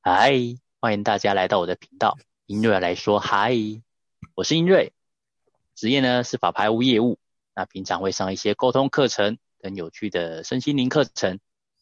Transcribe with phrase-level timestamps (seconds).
[0.00, 0.32] 嗨，
[0.80, 3.52] 欢迎大家来到我的频道，英瑞来说嗨，
[4.36, 4.92] 我是英瑞，
[5.74, 7.18] 职业呢是法拍屋业务，
[7.54, 11.40] 那平常会上一些沟通课程跟有趣的身心灵课程。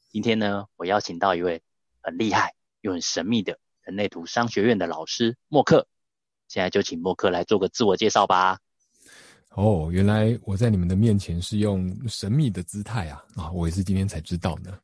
[0.09, 1.63] 今天呢，我邀请到一位
[2.01, 5.87] 很厉害又很神秘的人类图商学院的老师默克，
[6.49, 8.59] 现在就请默克来做个自我介绍吧。
[9.51, 13.23] 哦，原来我在你们的面前是用神秘的姿态啊！
[13.37, 14.77] 啊，我也是今天才知道呢。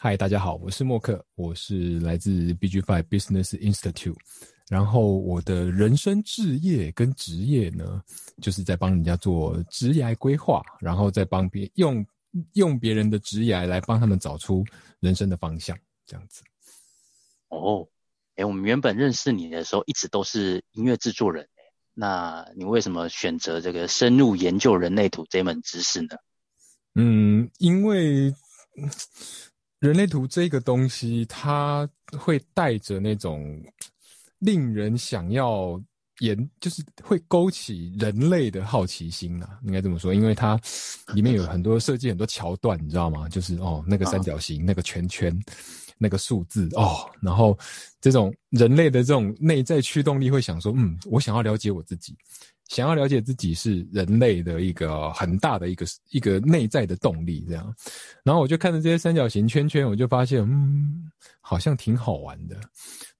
[0.00, 4.14] 嗨，大家好，我是默克，我是来自 BG Five Business Institute。
[4.68, 8.00] 然后我的人生置业跟职业呢，
[8.40, 12.06] 就是在帮人家做职业规划，然后再帮别用
[12.52, 14.64] 用别人的职业来帮他们找出
[15.00, 16.44] 人生的方向，这样子。
[17.48, 17.84] 哦，
[18.36, 21.48] 哎，我们原本认识你的时候，一直都是音乐制作人，
[21.92, 26.16] 那你为什么选择这个深入研究人类图这门知识呢？
[26.94, 28.32] 嗯，因为。
[29.80, 31.88] 人类图这个东西，它
[32.18, 33.62] 会带着那种
[34.40, 35.80] 令人想要
[36.18, 40.60] 研，就是会勾起人类的好奇心啊，应该这么说，因为它
[41.14, 43.28] 里面有很多设计，很多桥段，你知道吗？
[43.28, 45.32] 就是哦，那个三角形，那个圈圈，
[45.96, 47.56] 那个数字哦，然后
[48.00, 52.16] 这种人类的这种内在驱动力会想说，嗯，我想要了解我自己。
[52.68, 57.74] 想要了解自己是人类的一个很大的一个一个内在的动力，这样，
[58.22, 61.10] 然后我就看着这些三角形圈圈，我就发现，嗯，
[61.40, 62.60] 好像挺好玩的，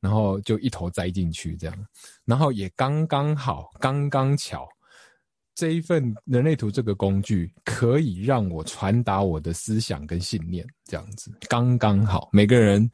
[0.00, 1.86] 然后就一头栽进去，这样，
[2.26, 4.68] 然后也刚刚好，刚刚巧，
[5.54, 12.88] 这一份人类图这个工具可以让我传达我的思想跟信念，这样子，刚刚好，每个人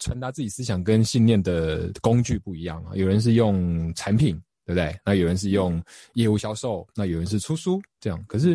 [0.00, 4.36] 传达自己思想跟信念的工具不一样啊，有人是用产品。
[4.70, 4.96] 对不对？
[5.04, 5.82] 那有人是用
[6.14, 8.24] 业务销售，那有人是出书，这样。
[8.28, 8.50] 可是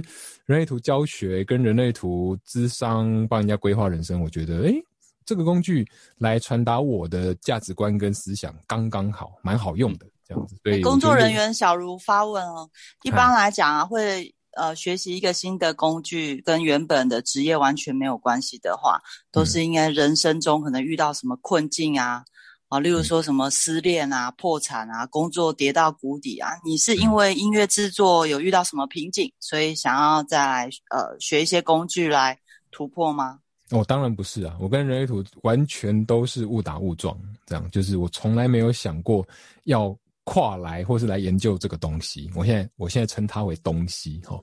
[0.45, 4.81] 人类图教学跟人类图智商帮人家规划人生，我觉得，诶
[5.25, 5.85] 这个工具
[6.17, 10.55] 来传达我的价值观跟思想，刚刚好，蛮好用的，这样子。
[10.63, 12.69] 对，工作人员小茹发问哦，
[13.03, 19.01] 一般来讲啊，会呃学习一个新的工具，跟原本的职业完全没有关系的话，
[19.33, 22.23] 都是应该人生中可能遇到什么困境啊？
[22.67, 32.37] 啊，例如说什么失恋啊、破产啊、工作跌到谷底啊，你是因为音乐制作有遇到什么瓶颈，所以想要再来呃学一些工具来
[32.71, 33.39] 突破吗？
[33.71, 39.27] 哦，当然不是啊，我跟人类图完全都是误打误撞，这样就是我从来没有想过
[39.63, 42.29] 要跨来或是来研究这个东西。
[42.35, 44.35] 我现在我现在称它为东西哈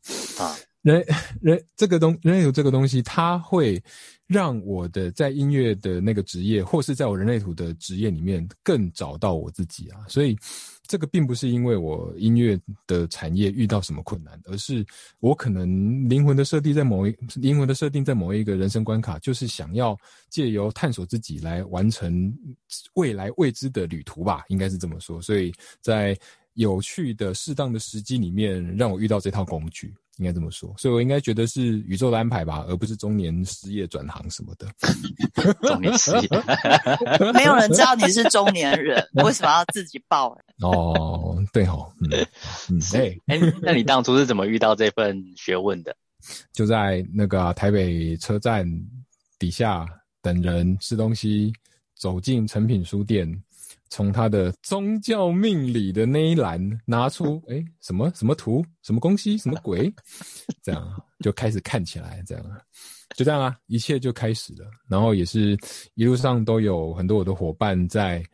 [0.44, 0.56] 啊。
[0.82, 1.04] 人
[1.40, 3.82] 人这个东人类图这个东西，它会
[4.26, 10.00] 让我的在音乐的那个职业，或是在我人类图的职业里面更找到我自己啊。
[10.08, 10.36] 所以
[10.86, 14.84] 这个并不是因为我音乐的产业遇到什么困难，而是
[15.20, 19.96] 我可能灵魂的设定在某一灵魂的设定在某一个人生关卡，就是想要
[20.28, 22.36] 借由探索自己来完成
[22.94, 25.22] 未来未知的旅途吧，应该是这么说。
[25.22, 26.18] 所以在
[26.54, 29.94] 有趣的适当的时机里面，让我遇到这套工具。
[30.18, 34.68] 应该这么说，所以我应该觉得是宇宙的安排吧，而不是中年失业转行什么的。
[35.66, 36.28] 中年失业，
[37.32, 40.38] 没有人知道你是中年人，为什么要自己报？
[40.60, 42.10] 哦，对哦，嗯
[42.68, 45.96] 嗯，哎哎，那你当初是怎么遇到这份学问的？
[46.52, 48.66] 就在那个台北车站
[49.38, 49.86] 底下
[50.20, 51.50] 等人吃东西，
[51.96, 53.26] 走进诚品书店。
[53.92, 59.92] 从他的宗教命理的那一栏拿出，哎，什么什么图，什么东西，什么鬼，
[60.62, 62.42] 这样就开始看起来，这样，
[63.14, 64.66] 就这样啊，一切就开始了。
[64.88, 65.58] 然后也是
[65.92, 68.24] 一路上都有很多我的伙伴在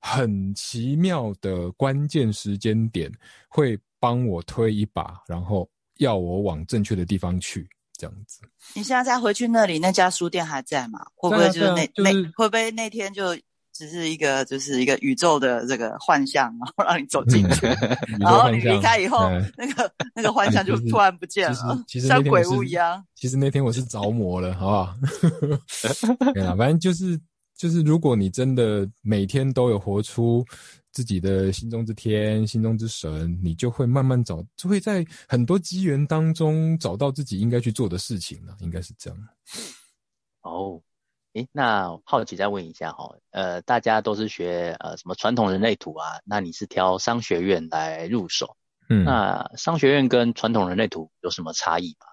[0.00, 3.12] 很奇妙的关键时间点
[3.50, 8.40] 会帮我推一把，然后要我往正确的地方去，这样子。
[8.74, 11.04] 你现在再回去那里，那家书店还在吗？
[11.14, 13.36] 会不会就是那那会不会那天就？
[13.78, 17.64] 只是一个，就是一个宇宙的这个幻象，然后让你走进去，
[18.18, 23.06] 然后你离开以后，那个那个幻象就突然不见了，像鬼屋一样。
[23.14, 24.96] 其实那天我是着魔了，好不好？
[26.34, 27.16] 对啊，反正就是
[27.56, 30.44] 就是，如果你真的每天都有活出
[30.90, 39.18] 自己的心中之天、心中之神，你就会慢慢找，就会在很多机缘当中找到自己应该去做的事情了，应该是这样。
[40.42, 40.82] 哦。
[41.34, 46.18] 诶，那好奇再问一下哈，呃，大家都是学呃什么传统人类图啊？
[46.24, 48.56] 那你是挑商学院来入手？
[48.88, 52.06] 嗯，那商学院跟传统人类图有什么差异吗？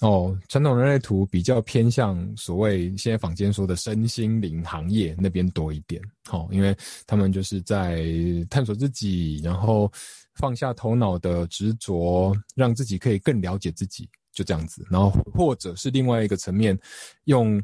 [0.00, 6.00] 哦，传统人类图比较偏向所谓现在坊间说的身心灵行业那边多一点，
[6.30, 6.76] 哦，因为
[7.06, 8.04] 他们就是在
[8.50, 9.90] 探索自己，然后
[10.34, 14.86] 放下头脑的执着，让自己可以更了解自己，就这样子。
[14.90, 16.78] 然后或者是另外一个层面，
[17.24, 17.62] 用。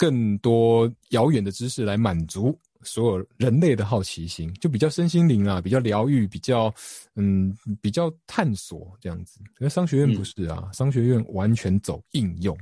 [0.00, 6.74] 更多遥远的知识来满足所有人类的好奇心，就比较身心灵啊，比较疗愈，比较
[7.16, 9.40] 嗯，比较探索这样子。
[9.54, 12.56] 可是商学院不是啊，商学院完全走应用，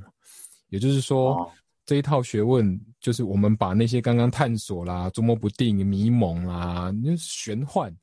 [0.70, 1.48] 也就是说，
[1.86, 7.96] 这一套学问就是我们把那些刚刚探索啦、捉摸不定、迷蒙啦、那玄幻、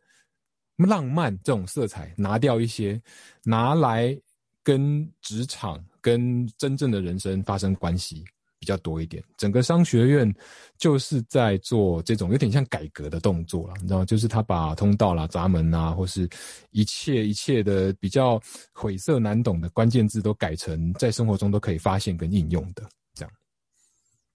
[0.78, 3.02] 浪漫这种色彩拿掉一些，
[3.44, 4.18] 拿来
[4.64, 8.24] 跟职场、跟真正的人生发生关系。
[8.60, 10.34] 比较多一点，整个商学院
[10.78, 16.28] 就是在做这种有点像改革的动作了，你知道就是他把通道啦、闸门啊，或是
[16.72, 18.42] 一切一切的比较
[18.74, 23.32] 晦涩难懂的关键字，都改成在生活中都可以发现跟应用的这样。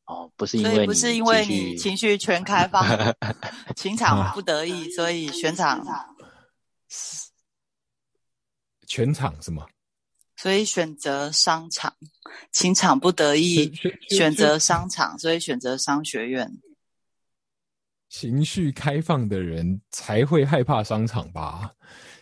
[0.07, 2.85] 哦，不是因为不是因为你情绪全开放，
[3.75, 5.85] 情场不得已，所以全场
[8.87, 9.67] 全场什么？
[10.41, 11.95] 所以选择商场，
[12.51, 13.71] 情场不得意
[14.09, 16.51] 选择商场，所以选择商学院。
[18.09, 21.71] 情绪开放的人才会害怕商场吧？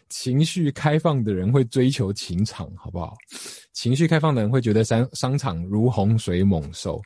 [0.08, 3.16] 情绪开放的人会追求情场，好不好？
[3.72, 7.00] 情绪开放的人会觉得商商场如洪水猛兽，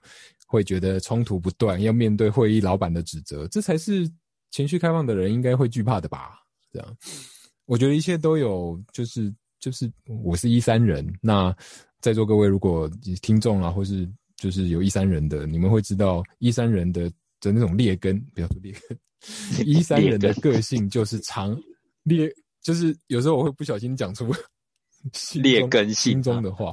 [0.47, 4.11] 会觉得冲突不断，要面对会议老板的指责，这才是
[4.51, 6.39] 情绪开放的人应该会惧怕的吧？
[6.73, 6.97] 这样，
[7.67, 9.31] 我觉得一切都有，就是。
[9.63, 9.89] 就是
[10.25, 11.57] 我是一三人，那
[12.01, 12.91] 在座各位如果
[13.23, 17.09] 听众啊，或是就是有一三人的，你们会知道一三人的
[17.41, 18.99] 的那种劣根，不要说劣根，
[19.65, 21.57] 一三人的个性就是常
[22.03, 22.29] 劣，
[22.61, 24.35] 就是有时候我会不小心讲出
[25.41, 26.73] 劣根心中的话，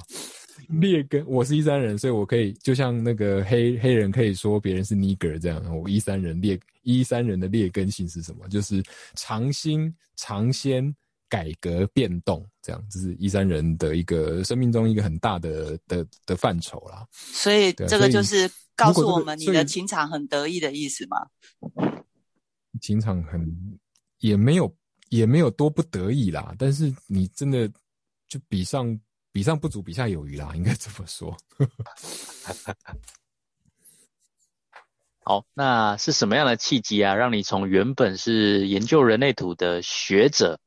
[0.67, 1.23] 劣根。
[1.27, 8.47] 我是一三人，所以我可以就像那个黑黑人可以说别人是 nigger 这样，我一三人劣一三人的劣根性是什么？
[8.49, 8.83] 就是
[9.13, 10.91] 尝新尝鲜。
[11.29, 17.07] 改革变动，这样这是一三人的一个生命中一个很大的的的范畴啦。
[17.13, 21.27] 所以这个就是告诉我们，你的情场很得意的意思吗？
[22.81, 23.79] 情场很
[24.19, 24.75] 也没有
[25.09, 27.71] 也没有多不得意啦，但是你真的
[28.27, 28.99] 就比上
[29.31, 31.37] 比上不足，比下有余啦， 应该这么说。
[35.23, 40.59] 好，那是什么样的契机啊，让你从原本是研究人类图的学者？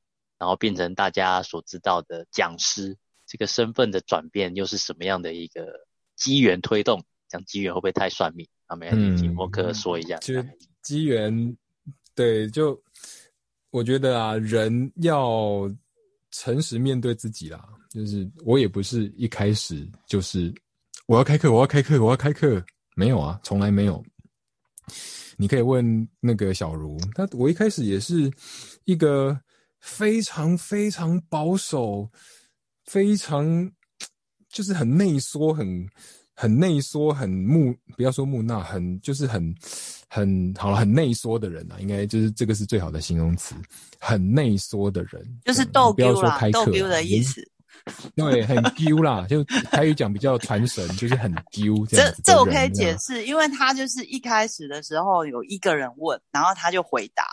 [0.42, 2.98] 然后变成大家所知道的讲师，
[3.28, 5.86] 这个身份的转变又是什么样的一个
[6.16, 7.00] 机缘推动？
[7.28, 8.44] 讲机缘会不会太算命？
[8.66, 10.16] 我们请莫克说一下。
[10.16, 10.44] 其实
[10.82, 11.56] 机缘，
[12.16, 12.76] 对，就
[13.70, 15.72] 我觉得啊，人要
[16.32, 17.64] 诚实面对自己啦。
[17.88, 20.52] 就是我也不是一开始就是
[21.06, 22.60] 我要开课，我要开课，我要开课，
[22.96, 24.04] 没有啊，从来没有。
[25.36, 28.28] 你可以问那个小茹，他我一开始也是
[28.86, 29.40] 一个。
[29.82, 32.08] 非常非常保守，
[32.86, 33.70] 非常
[34.48, 35.86] 就是很内缩，很
[36.34, 39.54] 很内缩，很木，不要说木讷，很就是很
[40.08, 43.54] 很好了，很内缩的人啊，应该就是这个是最好的形容词，
[43.98, 47.46] 很内缩的人，就是逗丢啦，逗丢的意思。
[48.14, 57.24] 对，很丢啦， 就台语讲比较传神，就是很丢这这这我可以解释，因为他就是一开始的时候有一个人问，然后他就回答，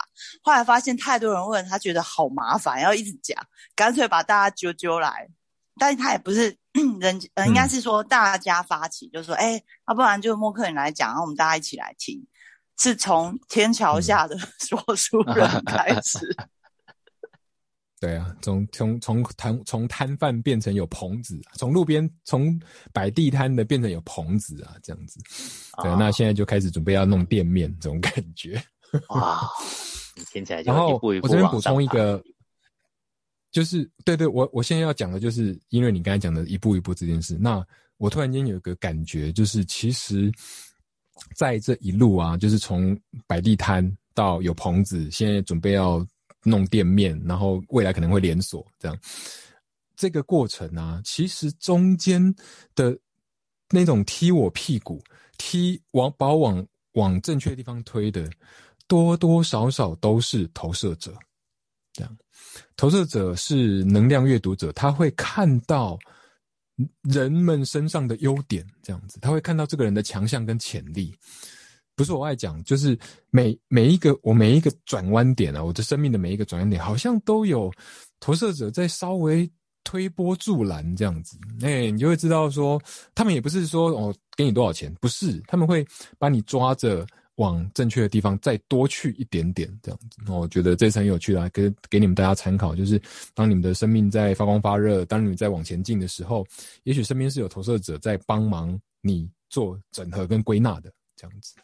[0.42, 3.36] 后来发现太多人问他，觉得好麻烦，要一直讲，
[3.76, 5.28] 干脆把大家揪揪来。
[5.78, 6.54] 但是他也不是
[7.00, 12.22] 人，呃，应该是说大家发起，就说，哎，要不然就默克你来讲，然后我们大家一起来听，
[12.78, 16.36] 是从天桥下的说书人开始。
[18.00, 22.58] 对啊，从从从摊从摊贩变成有棚子，从路边从
[22.94, 25.20] 摆地摊的变成有棚子啊，这样子。
[25.82, 28.58] 对，那现在就开始准备要弄店面，这种感觉。
[29.10, 29.46] 哇，
[30.32, 32.24] 听起来就然后我这边补充一个，
[33.52, 37.62] 就是对对，我我现在要讲的就是，因为你刚才讲的一步一步这件事，那
[37.98, 40.32] 我突然间有一个感觉，就是其实
[41.36, 46.02] 在这一路啊，就是从摆地摊到有棚子，现在准备要。
[46.42, 48.98] 弄店面，然后未来可能会连锁，这样
[49.96, 52.34] 这个过程啊，其实中间
[52.74, 52.98] 的
[53.68, 55.02] 那种踢我屁股、
[55.36, 58.30] 踢往把我往往正确的地方推的，
[58.86, 61.14] 多多少少都是投射者。
[61.92, 62.16] 这样，
[62.76, 65.98] 投射者是能量阅读者，他会看到
[67.02, 71.14] 人们身上的优点，这样子，他会看到这个人的强项跟潜力。
[72.00, 77.70] 不是我爱讲，就是每每一个我每一个转弯点啊，我的生命的每一个转弯点，好像都有
[78.20, 79.46] 投射者在稍微
[79.84, 81.36] 推波助澜这样子。
[81.60, 82.80] 哎，你就会知道说，
[83.14, 85.86] 他们也不是说哦给你多少钱，不是，他们会
[86.18, 90.32] 把你抓着往正确的地方再多去一点点这样子。
[90.32, 92.98] 我觉得这是很有趣的，给给你们大家参考，就是
[93.34, 96.46] 当你们的生命在发光发热，当你们在往前进的时候，
[96.84, 100.90] 也许身边是有投射者在帮忙你做整合跟归纳的。
[101.20, 101.54] 这样子，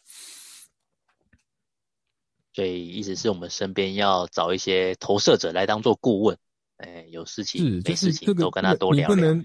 [2.53, 6.37] 所以意思是我们身边要找一些投射者来当做顾问，
[6.77, 9.43] 哎，有事情没事情都跟他多聊不能，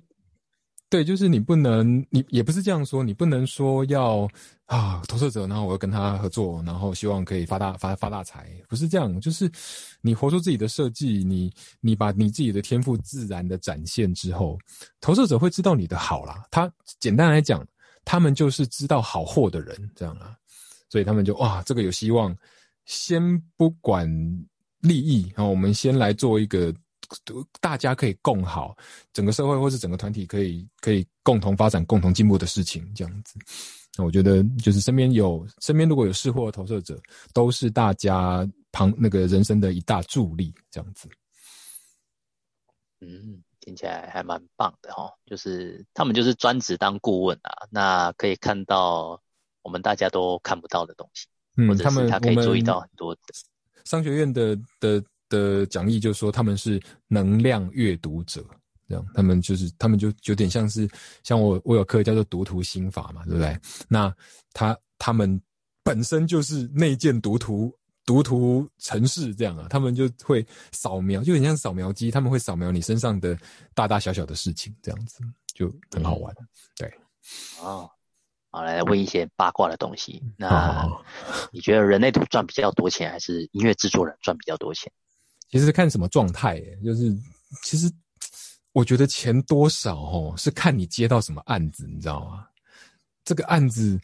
[0.91, 4.29] 对，就是你不能，你也不是这样说，你不能说要
[4.67, 9.51] 啊投射者，然后我要跟他合作，然后希望可以发大发发大财，不是这样，就是
[10.03, 11.51] 你活出自己的设计，你
[11.81, 14.59] 你把你自己的天赋自然的展现之后，
[15.01, 16.45] 投射者会知道你的好啦。
[16.51, 17.67] 他简单来讲，
[18.05, 20.37] 他们就是知道好货的人，这样啊，
[20.89, 22.37] 所以他们就哇，这个有希望。
[22.85, 24.09] 先不管
[24.81, 26.75] 利益啊，我们先来做一个
[27.61, 28.77] 大家可以共好，
[29.13, 33.39] 整个社会或是整个团体可以可以共同发展、共同进步的事情，这样子。
[33.97, 37.01] 那我觉得就是身边有身边如果有识货的投射者，
[37.33, 41.09] 都是大家旁那个人生的一大助力，这样子。
[43.01, 49.23] 嗯，听起来还蛮棒的哈，就是他们就是专职当顾问啊，那可以看到
[49.63, 51.29] 我们大家都看不到的东西。
[51.57, 53.21] 嗯，他们他可以注意到很多的
[53.85, 58.45] 商学院的的的讲义，就说他们是能量阅读者，
[58.89, 60.89] 这样他们就是他们就有点像是
[61.23, 63.57] 像我我有课叫做读图心法嘛，对不对？
[63.89, 64.13] 那
[64.53, 65.41] 他他们
[65.85, 67.73] 本身就是内建读图
[68.05, 73.39] 读图城市这样啊，他们就会扫描，就很像扫描机，他们会扫描你身上的
[73.75, 75.21] 大大小小的事情，这样子
[75.55, 76.35] 就很好玩，
[76.77, 76.93] 对，
[77.61, 77.91] 哦。
[78.55, 80.23] 好，来问一些八卦的东西。
[80.37, 80.87] 那
[81.51, 84.93] 你觉得人类图赚比较多钱，还是音乐制作人赚比较多钱？
[85.49, 87.17] 其实看什么状态，就是
[87.63, 87.91] 其实
[88.73, 92.47] 我觉得钱多少哦，是看你接到什么案子，你知道吗？
[93.25, 93.99] 这个案子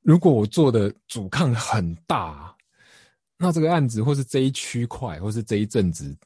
[0.00, 2.56] 如果我做的阻抗很大，
[3.42, 6.16] 那这个案子或是这一区块，或是这一阵子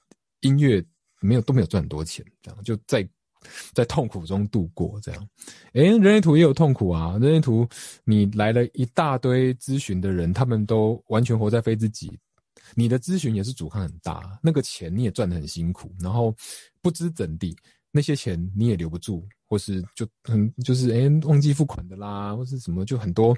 [0.43, 0.85] 音乐
[1.21, 3.09] 没有都没有赚很多钱，这样就在。
[3.73, 5.29] 在痛苦中度过，这样，
[5.75, 7.13] 诶，人类图也有痛苦啊。
[7.21, 7.65] 人类图，
[8.03, 12.19] 你来了一大堆咨询的人，他们都完全活在非自己。
[12.75, 16.35] 你的咨询也是阻抗很大，那个钱你也赚得很辛苦，然后
[16.83, 17.57] 不知怎地，
[17.93, 23.33] 那些钱你也留不住，或是就很就是诶忘记付款的啦，或是什么就很多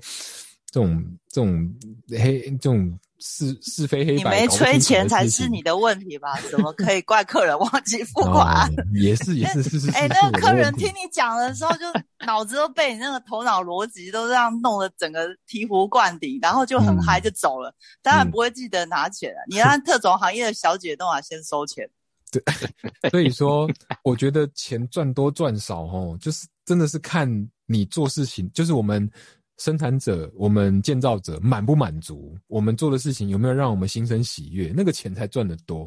[0.70, 1.74] 这种这种
[2.10, 2.98] 黑这种。
[3.20, 6.38] 是是非黑白，你没催钱才是你的问题吧？
[6.52, 8.70] 怎么可以怪客人忘记付款？
[8.94, 9.90] 也是也是是是。
[9.98, 11.86] 哎，那个客人听你讲的时候，就
[12.24, 17.74] 脑子都被你那个头脑逻辑都这样弄得整个醍醐灌顶，然后就很嗨就走了。
[18.02, 19.38] 当然不会记得拿钱了。
[19.50, 21.90] 你让特种行业的小姐都啊先收钱。
[22.30, 22.40] 对，
[23.10, 23.68] 所以说
[24.04, 27.28] 我觉得钱赚多赚少哦，就是真的是看
[27.66, 29.10] 你做事情，就是我们。
[29.58, 32.38] 生产者，我们建造者满不满足？
[32.46, 34.72] 我们做的事情有没有让我们心生喜悦？
[34.74, 35.84] 那个钱才赚得多。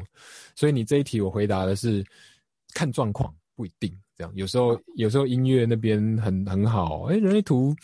[0.54, 2.04] 所以你这一题我回答的是
[2.74, 4.30] 看状况，不一定这样。
[4.36, 7.74] 有时候有时候音乐那边很很好，哎，人类图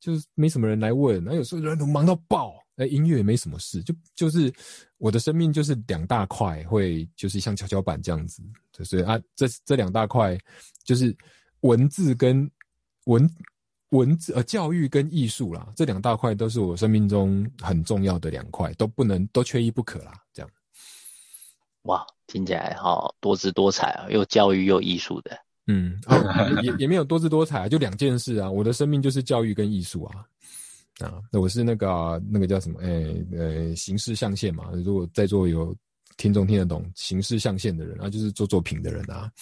[0.00, 1.22] 就是没什么人来问。
[1.22, 3.80] 那有时候人类图忙到爆，哎，音乐也没什么事。
[3.84, 4.52] 就就是
[4.96, 8.42] 我的生命就是两大块，会就是像跷跷板这样子。
[8.82, 10.36] 所以啊，这这两大块
[10.82, 11.16] 就是
[11.60, 12.50] 文字跟
[13.04, 13.30] 文。
[13.90, 20.12] 文字呃，教育跟艺术啦，这两大块都是我生命中很重要的两块，都不能都缺一不可啦。
[20.32, 20.50] 这样，
[21.82, 25.38] 哇，听起来好多姿多彩啊，又教育又艺术的。
[25.70, 25.98] 嗯，
[26.62, 28.50] 也也没有多姿多彩，就两件事啊。
[28.50, 30.24] 我的生命就是教育跟艺术啊。
[31.00, 32.80] 啊，那我是那个那个叫什么？
[32.80, 34.70] 诶呃，形式象限嘛。
[34.72, 35.74] 如果在座有
[36.18, 39.32] 听众听得懂形式象限的人啊，就是做作品的人啊。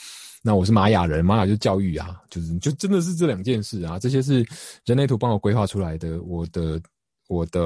[0.42, 4.46] 那我是玛雅人，玛雅就是教育啊，就是就真的是这两件事啊，这些是
[4.84, 6.80] 人类图帮我规划出来的，我的
[7.26, 7.60] 我的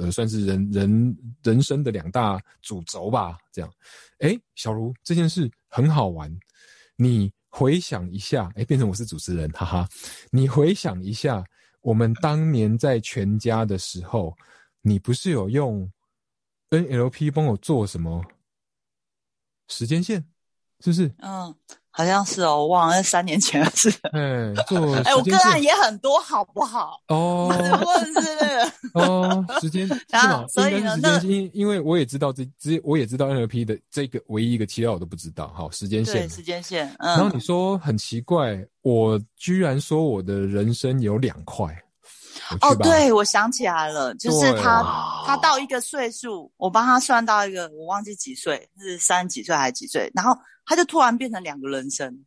[0.00, 3.70] 呃算是人人人生的两大主轴吧，这样。
[4.20, 6.34] 哎，小茹这件事很好玩，
[6.96, 9.88] 你回想一下，哎，变成我是主持人，哈哈，
[10.30, 11.44] 你回想一下，
[11.82, 14.34] 我们当年在全家的时候，
[14.80, 15.86] 你不是有用
[16.70, 18.24] NLP 帮我做什么
[19.68, 20.24] 时间线，
[20.80, 21.12] 是不是？
[21.20, 21.54] 嗯。
[21.96, 23.88] 好像是哦，我忘了三年前的事。
[24.12, 27.00] 嗯，做 哎，我个案也很多，好不好？
[27.06, 27.46] 哦，
[27.86, 30.44] 问 是哦，时间是吗？
[30.48, 35.52] 所以呢，那因因为我也知道这，只我也知道 NLP 的这个唯一一个期号我都不知道。
[35.54, 36.88] 好，时间线，时间线。
[36.98, 37.16] 嗯。
[37.16, 41.80] 然后你说很奇怪，我居然说我的人生有两块。
[42.60, 44.82] 哦，对，我想起来了，就是他
[45.26, 50.10] 他到一个岁数，我帮他算到一个，我忘记几岁，是三十几岁还是几岁？
[50.14, 50.36] 然后。
[50.66, 52.24] 他就突然变成两个人生，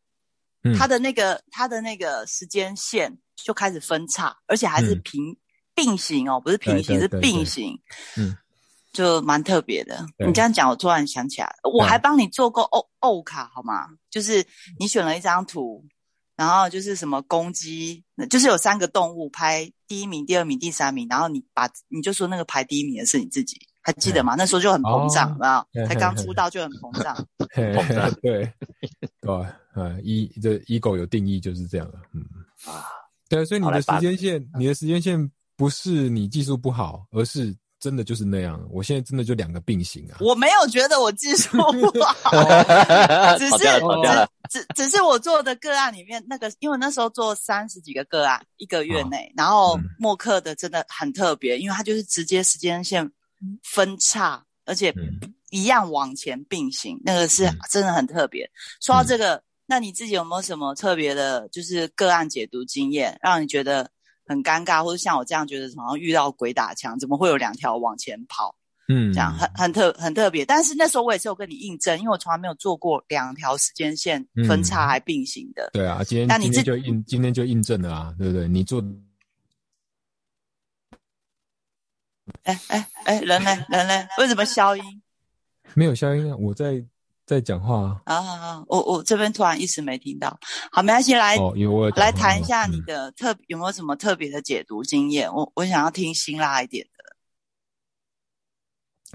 [0.77, 5.35] 他的那个他的那个时间线就开始分叉，而且还是平
[5.73, 7.75] 并行哦，不是平行是并行，
[8.15, 8.37] 嗯，
[8.93, 10.05] 就蛮特别的。
[10.19, 13.87] 你这样讲，我突然想起来，我还帮你做过欧欧卡好吗？
[14.11, 14.45] 就是
[14.77, 15.83] 你选了一张图，
[16.37, 23.59] 然后就是什么公鸡，就是有三个动物，排第一名、第二名、第三名，然后你把你就说那个排第一名的是你自己。
[23.81, 24.35] 还记得吗？
[24.37, 25.87] 那时候就很膨胀，哦有没有？
[25.87, 27.15] 才刚出道就很膨胀。
[27.53, 27.73] 嘿
[28.21, 28.53] 对
[29.21, 32.21] 对，呃，一这 ego 有定义就是这样了，嗯
[32.65, 32.83] 啊，
[33.29, 37.55] 对，所以你的时间线，你的时间线不是你技术不好，而是
[37.87, 38.61] 真的就是那样。
[38.69, 40.17] 我现在真的就两个并行啊。
[40.19, 41.57] 我没有觉得我技术
[41.93, 42.31] 不好，
[43.39, 43.57] 只是。
[44.49, 53.09] 只只只是我做的个案里面那个，因为那时候做三十几个个案，一个月内，然后嗯默克的真的很特别，因为它就是直接时间线
[53.63, 58.49] 分叉，而且嗯一样往前并行，那个是嗯真的很特别。
[58.81, 63.89] 说到这个，那你自己有没有什么特别的，就是个案解读经验，让你觉得
[64.27, 68.53] 很尴尬，或者像我这样觉得好像遇到鬼打墙，怎么会有两条往前跑？
[68.89, 70.45] 嗯，这样很很特很特别。
[70.45, 75.69] 但是那时候我也是有跟你印证，因为我从来没有做过两条时间线分叉还并行的。
[75.73, 78.47] 对啊，今天那你自今天就印今天就印证了啊，对不对？
[78.47, 78.81] 你做
[82.43, 83.65] 哎哎哎，人呢？
[83.69, 84.07] 人呢？
[84.19, 84.83] 为什么消音？
[85.73, 86.37] 没有消音啊？
[86.37, 86.81] 我在
[87.27, 88.01] 在讲话啊。
[88.05, 88.63] 啊啊啊！
[88.67, 90.39] 我我这边突然一时没听到。
[90.71, 95.31] 好，没关系，来、哦，因为我有来谈一下你嗯的特、有没有什么特别的解读经验？
[95.31, 97.03] 我我想要听辛辣一点的。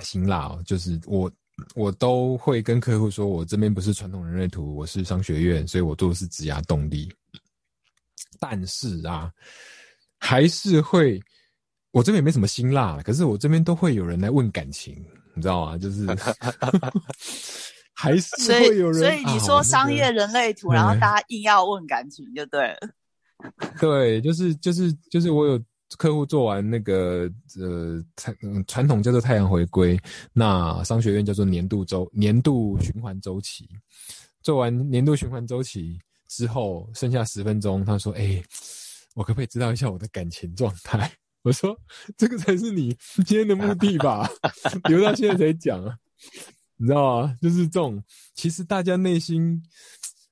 [0.04, 1.30] 辛辣哦，就是我
[1.74, 7.10] 我都会跟客户说，我这边不是传统人类图，我是商学院，所以我做的是指压动力。
[8.38, 9.30] 但是啊，
[10.18, 11.22] 还是会，
[11.92, 14.94] 我这边也没什么辛辣，可是我这边都会有人来问感情，
[15.34, 15.78] 你知道吗？
[15.78, 16.06] 就是
[18.02, 22.78] 还是所以会有人，所以你啊说商业人类图，然后嗯大家硬要问感情就对了。
[23.80, 25.60] 对，就是就是就是我有
[25.96, 27.30] 客户做完那个
[27.60, 29.96] 呃太嗯传统叫做太阳回归，
[30.32, 33.68] 那商学院叫做年度周年度循环周期。
[34.42, 38.42] 做完年度循环周期之后，剩下十分钟，他说：“哎、
[39.14, 41.08] 我可不可以知道一下我的感情状态？”
[41.42, 41.78] 我说
[42.18, 44.28] ：“这个才是你今天的目的吧？
[44.88, 45.96] 留到现在才讲啊，
[46.82, 47.36] 你知道吗？
[47.40, 48.02] 就是这种，
[48.34, 49.62] 其实大家内心。”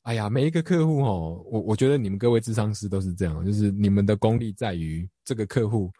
[0.02, 5.92] 哎呀，每一个客户哦，我我觉得你们各位智商师都是这样，就是你们的功力在于这个客户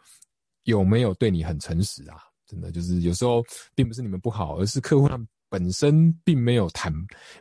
[0.63, 2.17] 有没有对你很诚实啊。
[2.47, 3.41] 真的就是有时候
[3.75, 6.91] 并不是你们不好，而是客户他们本身并没有坦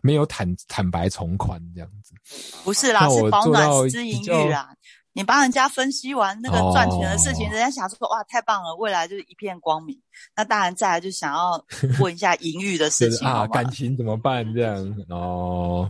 [0.03, 2.15] 没有坦坦白从宽这样子。
[2.63, 4.73] 不是啦，我是保暖之淫比较欲啦。
[5.13, 9.99] 你帮人家分析完那个赚钱的事情，哦人家想说哇太棒了，未来就是一片光明。
[10.37, 11.65] 那当然再来就想要
[11.99, 14.45] 问一下 淫欲的事情，就是啊，感情怎么办？
[14.55, 15.89] 这样哦，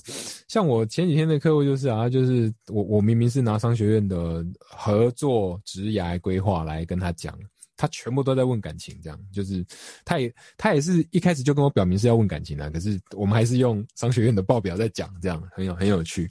[0.48, 7.37] 像我前几天的客户就是啊，就是我我明明是拿商学院的合作职涯规划来跟他讲，
[7.81, 9.64] 他全部都在问感情，这样就是
[10.05, 16.31] 他也他也是一开始就跟我表明是要问感情的，可是我们还是用商学院的报表在讲，这样很有很有趣。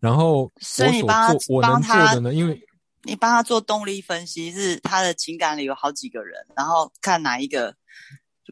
[0.00, 2.58] 然后所以你我帮他做我能帮他做的呢，因为
[3.02, 7.74] 你帮他做动力分析，是他的情感里有好几个人，然后看哪一个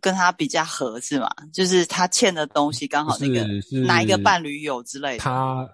[0.02, 1.30] 跟他比较合，是嘛？
[1.54, 3.46] 就是他欠的东西刚好那个
[3.86, 5.18] 哪一个伴侣有之类的。
[5.20, 5.66] 他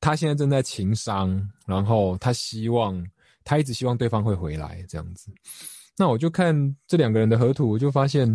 [0.00, 3.02] 他现在正在情商，然后他希望
[3.50, 5.28] 他一直希望对方会回来这样子。
[5.96, 6.54] 那我就看
[6.86, 8.32] 这两个人的合图，我就发现，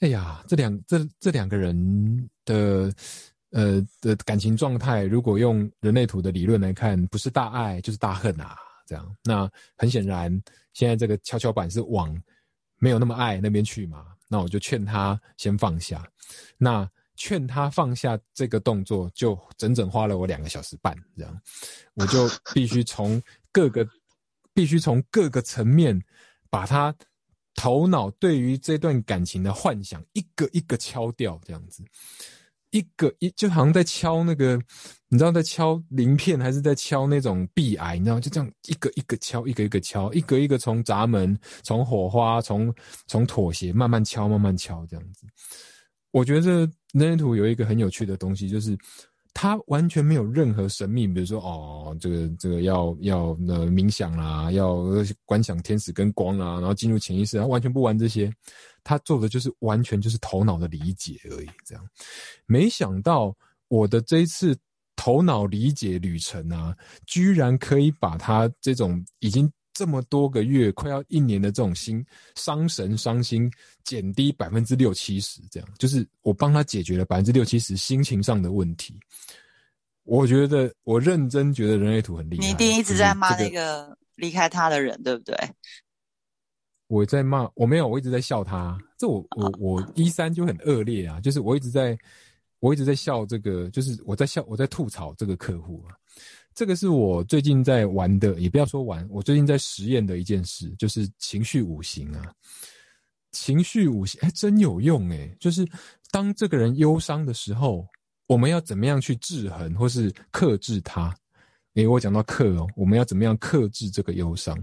[0.00, 2.92] 哎呀，这两这这两个人的
[3.52, 9.16] 呃的感情状态，如果用人类图的理论来看，不是大爱就是大恨啊，这样。
[9.22, 10.28] 那很显然，
[10.72, 12.12] 现在这个跷跷板是往
[12.78, 16.04] 没有那么爱那边去嘛，那我就劝他先放下。
[16.58, 21.40] 那劝他放下这个动作，就整整花了我两个小时半，这样，
[21.94, 23.86] 我就必须从各个，
[24.54, 26.00] 必须从各个层面，
[26.50, 26.94] 把他
[27.54, 31.84] 头脑对于这段感情的幻想一个一个敲掉，这样子，
[32.70, 34.58] 一个一就好像在敲那个，
[35.08, 42.74] 你知道在敲鳞片还是在敲那种壁癌，你知道就这样一个一个敲，一个一个敲，一个一个从闸门、从火花、从
[43.06, 45.26] 从妥协慢慢敲，慢慢敲，这样子。
[46.10, 48.76] 我觉得人类图有一个很有趣的东西，就是
[49.34, 53.18] 他完全没有任何神秘，比如说哦，这个这个要要
[53.48, 54.84] 呃冥想啦，要
[55.24, 58.32] 观想天使跟光啦，然后进入潜意识，他完全不玩这些，
[58.84, 61.48] 他做的就是完全就是头脑的理解而已。
[61.64, 61.88] 这样，
[62.46, 63.34] 没想到
[63.68, 64.56] 我的这一次
[64.96, 69.50] 头脑理解旅程啊，居然可以把他这种已经。
[69.72, 72.04] 这么多个月，快要一年的这种心
[72.34, 73.50] 伤神伤心，
[73.84, 78.98] 减低百分之六七十，这样就是我帮他解决了百分之六七十心情上的问题。
[80.04, 82.44] 我觉得我认真觉得人类图很厉害。
[82.44, 85.36] 你一定一直在骂那个离开他的人，对不对？
[86.88, 88.76] 我在骂，我没有，我一直在笑他。
[88.98, 91.96] 这我我我一三就很恶劣啊，就是我一直在，
[92.58, 95.96] 我一直在笑这个，就是我在笑，我在吐槽这个客户啊。
[96.54, 102.32] 这个是我最近在玩的，也不要说玩，我最近在实验的一件事，就是情绪五行啊。
[103.32, 105.36] 情绪五行，哎，真有用哎！
[105.40, 105.66] 就是
[106.10, 107.86] 当这个人忧伤的时候，
[108.26, 111.16] 我们要怎么样去制衡或是克制他？
[111.74, 114.54] 哎，我讲到克哦，我们要怎么样克制这个忧伤？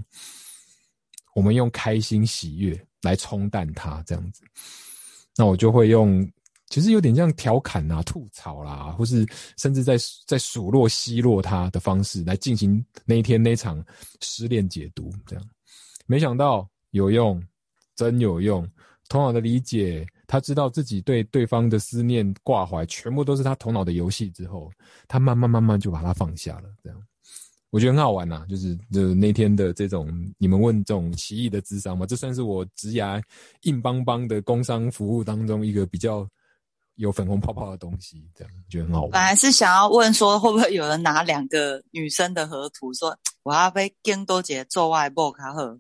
[1.34, 4.44] 我们用开心喜悦来冲淡它，这样子。
[5.36, 6.30] 那我就会用，
[6.70, 9.26] 其实有点像调侃啊、吐槽啦，或是
[9.58, 13.84] 甚至在在数落、奚落他的方式来进行那一天那场
[14.22, 15.46] 失恋解读，这样。
[16.06, 17.42] 没想到有用，
[17.96, 18.68] 真有用。
[19.08, 24.72] 头脑的理解，他知道自己对对方的思念挂怀，全部都是他头脑的游戏之后，
[25.08, 27.02] 他慢慢慢慢就把它放下了，这样。
[27.72, 33.20] 我觉得很好玩呐，就是就那天的这种你们问这种奇异的智商嘛，这算是我职涯
[33.62, 36.28] 硬邦邦的工商服务当中一个比较
[37.00, 39.12] 有粉红泡泡的东西，这样觉得很好玩。
[39.12, 45.80] 本来是想要问说，会不会有人拿两个女生的合图，说我要被更多姐做外播卡赫？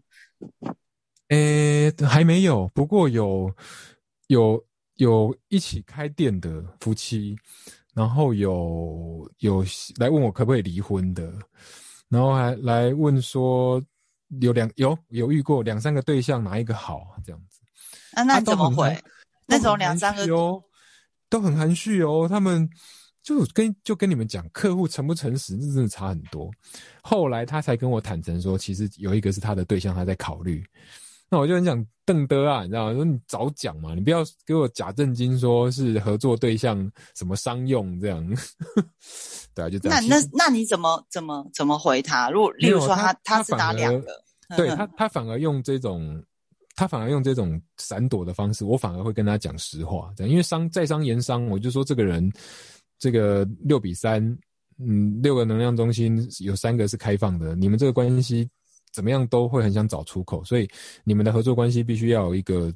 [1.28, 3.54] 诶，还没有，不过有
[4.28, 7.38] 有有一起开店的夫妻。
[7.92, 9.66] 然后有有
[9.98, 11.34] 来问我可不可以离婚的，
[12.08, 13.84] 然后还来问说
[14.40, 17.60] 有两有有遇过两三个对象哪一个好这样子，
[18.14, 18.98] 啊那你怎么回？
[19.48, 20.64] 那种两三个哦，
[21.30, 22.68] 都很含蓄哦，他们
[23.22, 26.50] 就跟就跟你们讲客户诚不诚实，这真的差很多。
[27.02, 30.64] 后来他才跟我坦诚说，其实有一个是他的对象，他在考虑。
[31.32, 32.94] 那我就很想瞪的啊，你知道吗？
[32.94, 38.26] 说你早讲嘛，你不要给我假正经，说是合作对象什么商用这样，
[39.54, 40.08] 对啊，就这样。
[40.08, 42.32] 那那那你怎么怎么怎么回他？
[42.32, 44.08] 如果例如说他他是打两个，
[44.58, 46.20] 对他他反而用这种
[46.80, 52.32] 他反而用这种闪躲的方式，我反而会跟他讲实话，因为商在商言商，我就说这个人
[52.98, 54.24] 这个六比三，
[54.78, 58.50] 嗯，六个能量中心有三个是开放的，你们这个关系。
[58.92, 60.68] 怎么样都会很想找出口，所以
[61.04, 62.74] 你们的合作关系必须要有一个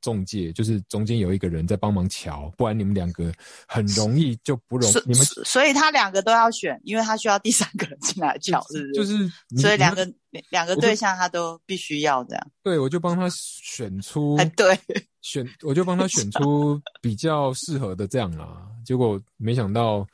[0.00, 3.32] 中介，就是中间有一个人在帮忙瞧，不然你们两个
[3.66, 5.24] 很容易就不容你们。
[5.44, 8.92] 所以他两个都要选，因为他需要第三个人进来瞧，是不是？
[8.92, 10.10] 就是，所以两个
[10.50, 12.50] 两个对象他都必须要这样。
[12.62, 14.78] 对，我就帮他选出， 对，
[15.22, 18.66] 选我就帮他选出比较适合的这样啦。
[18.84, 20.06] 结果没想到，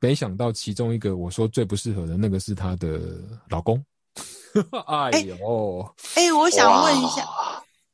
[0.00, 3.00] 没想到其中一个我说最不适合的那个是他的
[3.48, 3.82] 老公。
[4.86, 7.24] 哎呦，哎，我想问一下，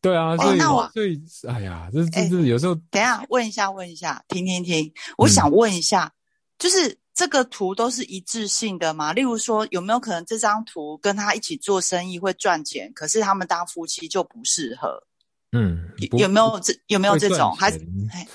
[0.06, 0.58] 对啊，所以
[0.94, 6.12] 所以，哎呀，这这这有时候，等一下问一下，问一下，停停停，我想问一下，
[6.58, 9.12] 就是这个图都是一致性的吗？
[9.12, 15.02] 例如说，有没有可能这张图跟他一起做生意会赚钱，可是他们当夫妻就不适合？
[15.50, 17.54] 嗯，有没有这有没有这种？
[17.56, 17.70] 还
[18.12, 18.28] 哎，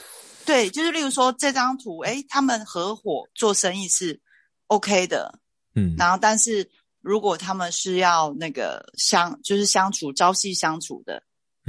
[0.46, 4.20] 对，就是例如说这张图，哎，他们合伙做生意是
[4.68, 5.40] OK 的，
[5.76, 6.70] 嗯，然后但是。
[7.04, 11.24] 如果他们是要那个相，就是相处朝夕相处的，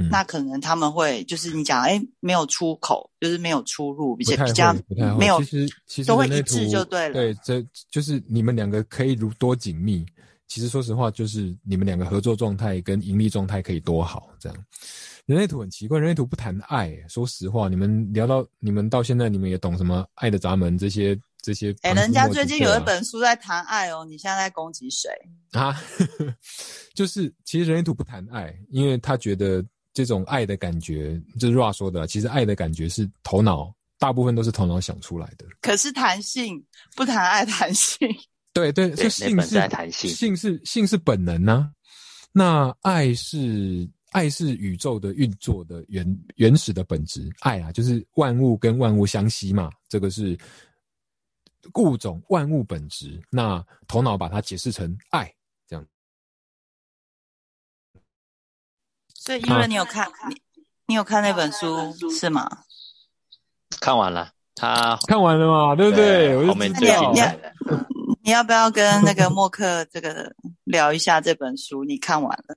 [0.09, 4.73] 那可能他们会就是你讲，哎，没有出口，就是没有出入，比较比较
[5.17, 7.13] 没有，其实其实都会一致就对了。
[7.13, 10.05] 对，这就是你们两个可以如多紧密。
[10.47, 14.29] 其实说实话，就是你们两个合作状态跟盈利状态可以多好。
[14.39, 14.57] 这样，
[15.25, 16.95] 人类图很奇怪，人类图不谈爱。
[17.07, 21.19] 说实话，你们聊到你们到现在，你们也懂什么爱的闸门这些。
[21.45, 25.09] 这些哎，人家最近有一本书在谈爱哦，你现在在攻击谁
[25.51, 25.77] 啊？
[26.95, 29.61] 就是其实人类图不谈爱，因为他觉得
[29.93, 35.45] 这种爱的感觉，就是 Ra 说的，其实爱的感觉是头脑大部分都是头脑想出来的。
[35.61, 36.63] 可是谈性
[36.95, 38.07] 不谈爱，谈性
[38.53, 41.71] 对对，是性是谈性，性是性是本能呢。
[42.31, 50.37] 那爱是爱是宇宙的运作的原原始的本质，爱啊，就是万物跟万物相吸嘛，这个是。
[51.75, 55.33] 物种万物本质，那头脑把它解释成爱，
[59.23, 60.41] 所以，因为你有看，你
[60.87, 62.45] 你有看那本书是吗？
[63.79, 65.75] 看完了，他看完了嘛？
[65.77, 66.45] 对不对？
[66.45, 67.53] 后面最精彩的。
[68.21, 71.85] 你要不要跟那个默克这个聊一下这本书？
[71.85, 72.55] 你看完了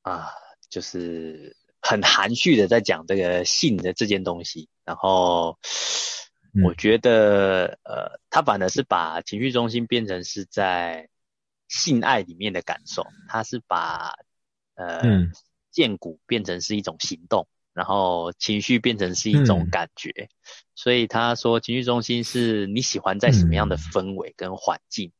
[0.00, 0.30] 啊？
[0.70, 5.58] 就是很含蓄的在讲这个性的这件东西，然后。
[6.62, 11.08] 我觉得，呃，他反而是把情绪中心变成是在
[11.66, 14.12] 性爱里面的感受，他是把
[14.74, 15.00] 呃
[15.72, 20.28] 剑骨变成是一种行动，然后情绪变成是一种感觉，
[20.74, 25.10] 所以他说情绪中心是你喜欢在什么样的氛围跟环境。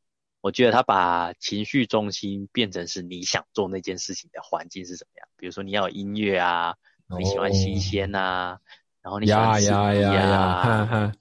[0.41, 6.75] 我觉得他把情绪中心变成是你想做那件事情的环境是什么样，比如说你要有音乐啊，
[7.17, 8.59] 你喜欢新鲜啊，
[9.01, 11.13] 然后你喜欢刺激啊。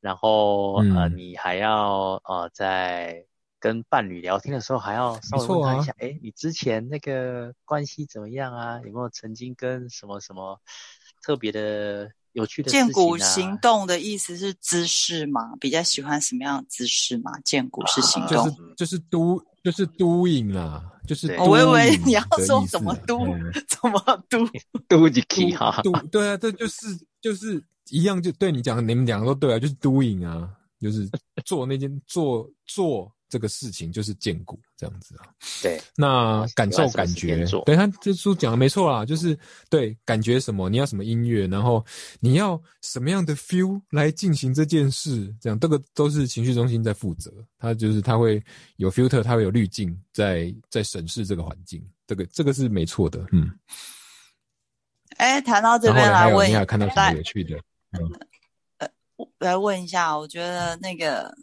[0.00, 3.24] 然后呃，你还要呃，在
[3.58, 8.80] 跟伴侣聊天的时候，还要稍微他一下，哎、你之前那个关系怎么样啊？
[8.84, 10.60] 有没有曾经跟什么什么
[11.22, 13.18] 特别的有趣的事情剑骨啊？
[13.18, 15.56] 行动的意思是姿势吗？
[15.58, 17.32] 比较喜欢什么样的姿势吗？
[17.44, 18.44] 剑骨是行动。
[18.44, 24.38] 就是就是 do 就是 doing 啦，就是我以为你要的说怎么嘟嗯怎么嘟？
[24.86, 26.86] 嘟几 k 哈，do 对啊，这就是
[27.20, 30.48] 就是一样，就对你讲，你们两个都对啊，就是 doing 啊，
[30.80, 31.08] 就是
[31.44, 35.26] 做那件做做这个事情，就是建骨这样子啊。
[35.62, 41.84] 对，那感受感觉对他这书讲的没错啦，就是对感觉什么，你要什么音乐，然后
[42.20, 48.42] 你要什么样的 feel 来进行这件事，这样这个都是情绪中心在负责，他就是他会
[48.76, 53.50] 有 filter，他会有滤镜在在审视这个环境，这个这个是没错的，嗯。
[55.18, 57.56] 哎，谈到这边来问，你还有看到什么有趣的？
[59.38, 61.34] 来问一下，我觉得那个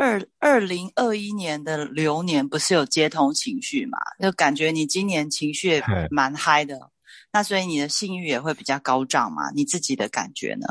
[0.00, 3.98] 二二零二一年的流年不是有接通情绪嘛？
[4.18, 6.90] 就感觉你今年情绪蛮嗨的，
[7.30, 9.50] 那所以你的性欲也会比较高涨嘛？
[9.50, 10.66] 你自己的感觉呢？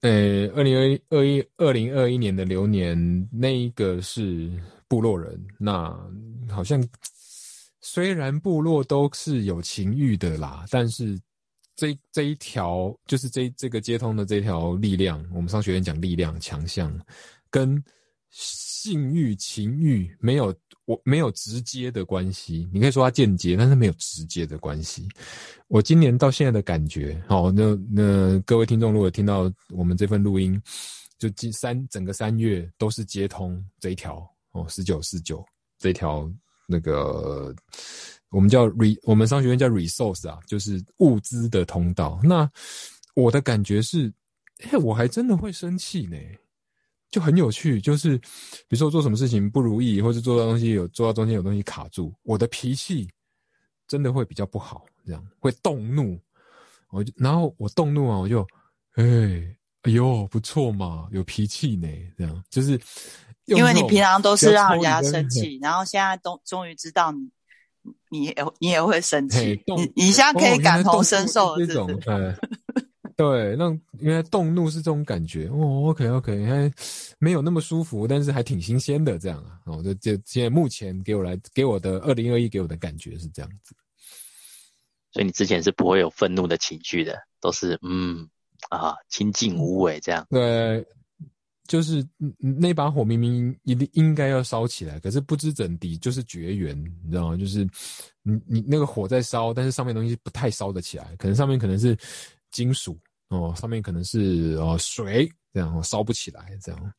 [0.00, 4.50] 呃，二零二一二一二零二一年的流年，那一个是
[4.88, 5.94] 部落人，那
[6.48, 6.82] 好像
[7.82, 11.20] 虽然部落都是有情欲的啦，但是
[11.82, 16.96] 这这一条就是这这个接通的这条力量，我们商学院讲力量强项，
[17.50, 17.82] 跟
[18.30, 25.08] 性欲情欲没有我没有直接的关系，你可以说它间接，但是没有直接的关系。
[25.66, 30.62] 我今年到现在的感觉，好、那那各位听众如果听到我们这份录音，
[31.18, 35.44] 就今三整个三月都是接通这一条哦，十九四九
[35.80, 36.32] 这一条
[36.68, 37.52] 那个
[38.32, 42.18] 我们叫 re，我们商学院叫 resource 啊，就是物资的通道。
[42.24, 42.50] 那
[43.14, 44.12] 我的感觉是，
[44.58, 46.16] 嘿，我还真的会生气呢。
[47.10, 53.06] 就很有趣，就是比如说做什么事情不如意，或者做到东西有做到中间有东西卡住，我的脾气
[53.86, 56.18] 真的会比较不好，这样会动怒，
[56.88, 58.40] 我就然后我动怒啊，我就，
[58.94, 59.04] 哎，
[59.82, 62.80] 哎呦，不错嘛，有脾气呢，这样就是
[63.44, 67.28] 因为你平常都是让人家生气，然后现在终终于知道你，
[68.10, 72.36] 你也你也会生气，你你现在可哦以感同身受，是这种是不是？，呃，
[73.16, 76.72] 对，那原来动怒是这种感觉哦，OK OK，还
[77.18, 83.74] 没有那么舒服，但是还挺新鲜的这样啊，哦，就就现在目前给我来给我的二零二一给我的感觉是这样子，
[85.12, 88.28] 所以你之前是不会有愤怒的情绪的，都是嗯
[88.70, 90.26] 啊清静无为这样。
[90.30, 90.86] 对，
[91.72, 92.06] 就是
[92.38, 97.36] 那把火明明一定应该要烧起来，可是不知怎地就是绝缘，你知道吗？
[97.38, 97.66] 就是
[98.22, 101.96] 你你那个火在烧，但是上面东西不太烧得起来，可能上面可能是
[102.50, 106.92] 金属哦，上面可能是哦水这样烧不起来这样。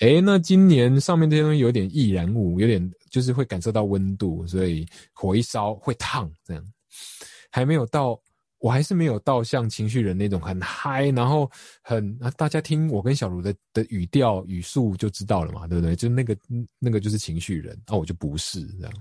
[0.00, 6.62] 诶，那今年上面这些东西有点易燃物，有点就是会感受到温度，所以火一烧会烫这样，
[7.50, 8.20] 还没有到。
[8.64, 11.50] 我还是没有到像情绪人那种很嗨，然后
[11.82, 15.94] 很啊，大家听我跟小卢的的语调语速就知道了嘛，对不对？
[15.94, 16.34] 就那个
[16.78, 18.92] 那个就是情绪人，啊，我就不是这样。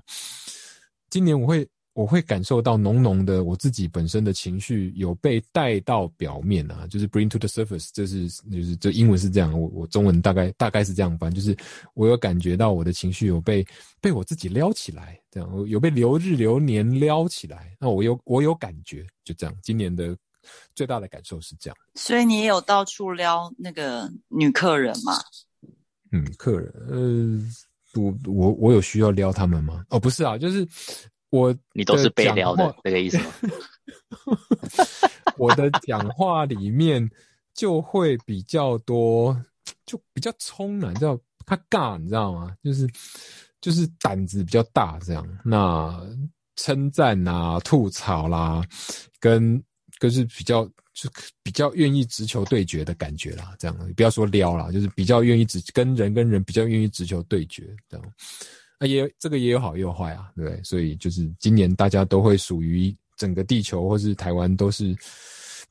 [1.09, 11.55] 今年我会我会感受到浓浓的我自己本身的情绪有被带到表面啊，就是 bring to the surface，这是就是这英文是这样，我我中文大概大概是这样翻，就是
[11.93, 13.65] 我有感觉到我的情绪有被
[14.01, 19.55] 被我自己撩起来，这样有被流日流年撩起来，那我有我有感觉，就这样。
[19.61, 20.17] 今年的
[20.73, 21.77] 最大的感受是这样。
[21.95, 25.13] 所以你也有到处撩那个女客人嘛？
[26.11, 29.83] 嗯，客人，呃，我我我有需要撩他们吗？
[29.89, 30.67] 哦，不是啊，就是
[31.33, 33.25] 我你都是被撩的话这个意思吗？
[35.35, 37.09] 我的讲话里面
[37.55, 39.35] 就会比较多，
[39.83, 42.55] 就比较冲了，你知道，他尬，你知道吗？
[42.63, 42.87] 就是
[43.59, 45.27] 就是胆子比较大，这样。
[45.43, 45.99] 那
[46.55, 48.63] 称赞啊、吐槽啦，
[49.19, 49.59] 跟
[49.97, 51.09] 跟是比较就
[51.41, 53.75] 比较愿意直球对决的感觉啦，这样。
[53.95, 58.05] 不要说撩啦，就是比较愿意直跟人跟人比较愿意直球对决这样。
[58.85, 60.61] 也这个也有好也有坏啊，对？
[60.63, 64.95] 所以就是今年大家都会属于整个地球或是台湾都是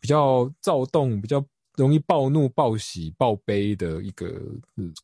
[0.01, 1.45] 比较躁动、比较
[1.77, 4.41] 容易暴怒、暴喜、暴悲的一个、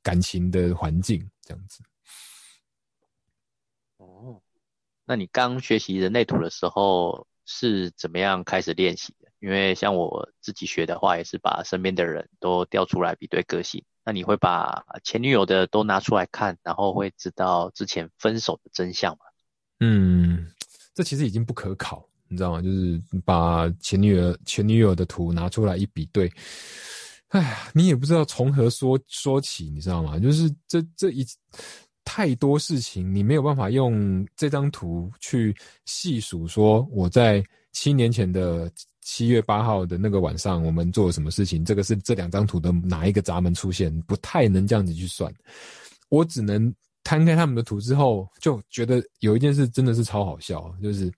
[0.03, 1.83] 感情的环境，这样子。
[3.97, 4.41] 哦，
[5.05, 9.29] 那你刚学习人类图的时候是怎么样开始练习的？
[9.41, 13.83] 因为像我自己学的话，也是把身边的人都调出来比对个性。
[14.09, 19.19] 那你会把前女友的都拿出来看，然后会知道之前分手的真相吗？
[19.81, 20.51] 嗯，
[20.95, 22.63] 这其实已经不可考，你知道吗？
[22.63, 26.33] 就是把前女友前女友的图拿出来一比对，
[27.29, 30.19] 哎呀，你也不知道从何说说起，你知道吗？
[30.19, 31.23] 就是这这一
[32.03, 36.49] 太多事情，你没有办法用这张图去细数。
[36.49, 38.73] 说我在七年前的
[39.11, 41.65] 七月八号的那个晚上，我们做了什么事情？
[41.65, 43.91] 这个是这两张图的哪一个闸门出现？
[44.03, 45.33] 不太能这样子去算。
[46.11, 51.11] 我只能摊开他们的图之后，就觉得有一件事真的是超好笑，就是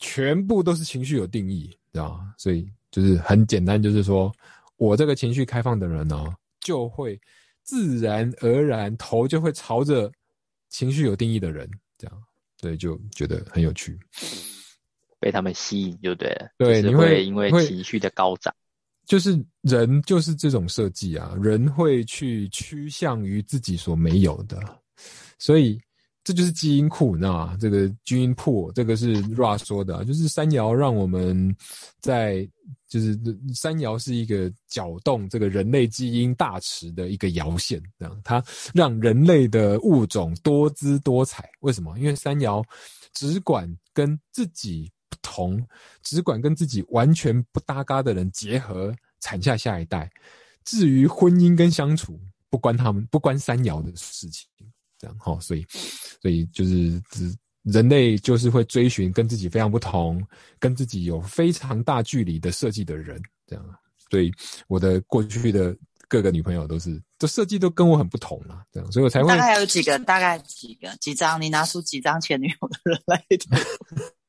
[0.00, 2.20] 全部都是情绪有定义，知道？
[2.36, 4.34] 所以就是很简单，就是说
[4.76, 7.18] 我这个情绪开放的人呢，就会
[7.62, 10.10] 自然而然头就会朝着
[10.70, 12.22] 情绪有定义的人，这样，
[12.60, 13.96] 所以就觉得很有趣，
[15.26, 16.48] 被他们吸引就对了。
[16.56, 18.54] 对，你会因为情绪的高涨。
[19.08, 24.56] 就是人就是这种设计啊，人会去趋向于自己所没有的，
[25.36, 25.80] 所以
[26.22, 27.56] 这就是基因库，你知道吗？
[27.60, 31.56] 这个基因库，这个是 Ra 说的，就是三爻让我们
[32.00, 32.48] 在，
[32.88, 33.18] 就是
[33.52, 38.40] 三爻是一个搅动这个人类基因大池的一个摇线，这样它
[38.72, 41.50] 让人类的物种多姿多彩。
[41.62, 41.98] 为什么？
[41.98, 42.64] 因为三爻
[43.12, 44.88] 只管跟自己。
[45.22, 45.66] 同
[46.02, 50.10] 只管跟自己完全不搭嘎的人结合，产下下一代。
[50.64, 52.18] 至于婚姻跟相处，
[52.50, 54.48] 不关他们，不关三爻的事情。
[54.98, 55.64] 这样哈，所以，
[56.22, 57.00] 所以就是
[57.62, 60.26] 人类就是会追寻跟自己非常不同，
[60.58, 63.20] 跟自己有非常大距离的设计的人。
[63.46, 63.64] 这样，
[64.10, 64.32] 所以
[64.66, 65.76] 我的过去的
[66.08, 68.64] 各个女朋友都是，这设计都跟我很不同啊。
[68.72, 73.24] 这样，所以我才会大概有几个，大概几个几张，你拿出几张前女友的人来。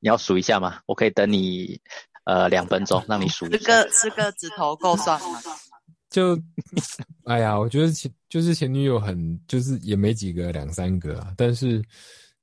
[0.00, 0.80] 你要数一下吗？
[0.86, 1.80] 我可以等你，
[2.24, 3.46] 呃，两分钟， 让你数。
[3.46, 5.40] 十个十个指头够算吗？
[6.10, 6.38] 就，
[7.24, 11.34] 哎呀，我觉得前就是前女友很，就是也没几个，两三个啊。
[11.36, 11.82] 但是，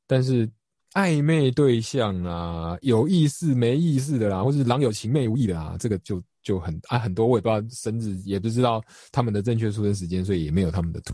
[0.05, 0.49] 但是
[0.93, 11.13] 暧昧对象啊，有意思没意思的啦，或是郎有情妹无意的啦，这个就就很啊很多，我也不知道生日，也不知道他们的正确出生时间，所以也没有他们的图。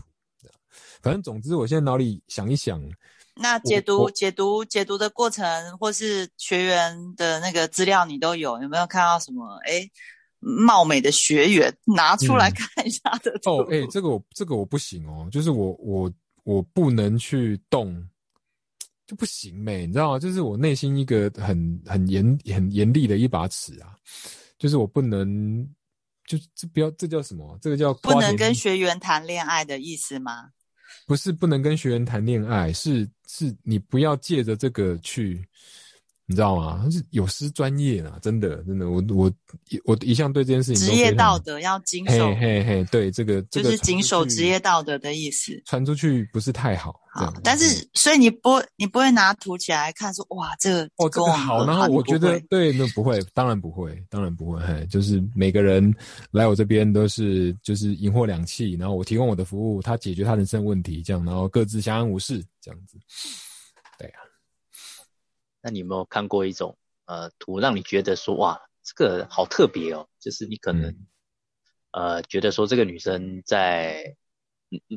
[1.02, 2.82] 反正总之，我现在脑里想一想。
[3.34, 9.56] 那解读解读解读的过程，或是学员的那个资料，你都有有没有看到什么？
[9.64, 9.88] 哎，
[10.38, 16.12] 貌美的学员拿出来看一下的哦，哎，这个我这个我不行哦，就是我我
[16.44, 18.06] 我不能去动，
[19.06, 20.18] 就不行没，你知道吗？
[20.18, 23.96] 就是我内心一个很很严很严厉的一把尺啊，
[24.58, 25.66] 就是我不能，
[26.26, 27.58] 就这不要这叫什么？
[27.62, 30.50] 这个叫不能跟学员谈恋爱的意思吗？
[31.06, 35.42] 不是不能跟学员谈恋爱，是是你不要借着这个去。
[36.26, 36.88] 你知道吗？
[36.90, 38.18] 是有失专业啊！
[38.22, 39.30] 真的，真的，我我
[39.84, 42.28] 我一向对这件事情职业道德要谨守。
[42.28, 45.60] 嘿嘿嘿，对这个就是谨守职业道德的意思。
[45.66, 46.98] 传出去不是太好。
[47.12, 54.58] 好，但是所以你不你不会拿图起来看说哇这个哦这个好，然后我觉得对那不会，当然不会，当然不会。
[54.60, 55.94] 嘿，就是每个人
[56.30, 62.96] 来我这边都是就是赢货两气，然后我提供我的服务，他解决他人生问题，这样然后各自相安无事这样子。
[63.98, 64.14] 对呀。
[65.62, 70.08] 那你有没有看过一种呃图，让你觉得说哇，这个好特别哦？
[70.18, 70.96] 就是你可能
[71.92, 74.16] 呃觉得说这个女生在，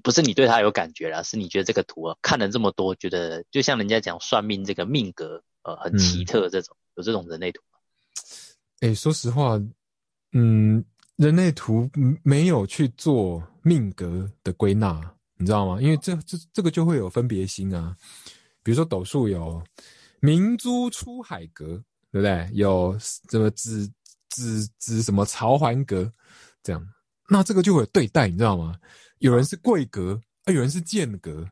[0.02, 7.78] 不是你对她有感觉啦，是你觉得这个图啊看了这么多，觉得就像人家讲算命这个命格呃很奇特这种，有这种人类图吗？
[8.82, 9.62] 哎，说实话，
[10.32, 10.84] 嗯，
[11.16, 11.88] 人类图
[12.24, 15.00] 没有去做命格的归纳，
[15.38, 15.80] 你知道吗？
[15.80, 17.96] 因为这这这个就会有分别心啊，
[18.64, 19.64] 比如说斗数有。
[20.26, 22.50] 明珠出海阁，对不对？
[22.54, 23.88] 有什么紫
[24.30, 26.12] 紫紫什么朝环阁，
[26.64, 26.86] 这样，
[27.30, 28.76] 那这个就会有对待，你知道吗？
[29.20, 31.48] 有人是贵阁，啊，有人是贱阁，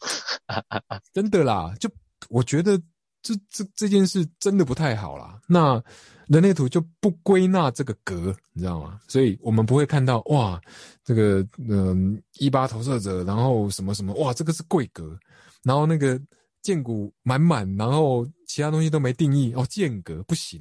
[1.14, 1.74] 真的啦。
[1.80, 1.90] 就
[2.28, 2.76] 我觉得
[3.22, 5.40] 这这这件事真的不太好啦。
[5.46, 5.82] 那
[6.26, 9.00] 人类图就不归纳这个格，你知道吗？
[9.08, 10.60] 所以我们不会看到哇，
[11.04, 15.18] 这个嗯一八投射者，然后什么什么哇，这个是贵格，
[15.62, 16.20] 然后那个。
[16.62, 20.60] 剑骨满满，然后其他东西都没定义哦，间隔不行，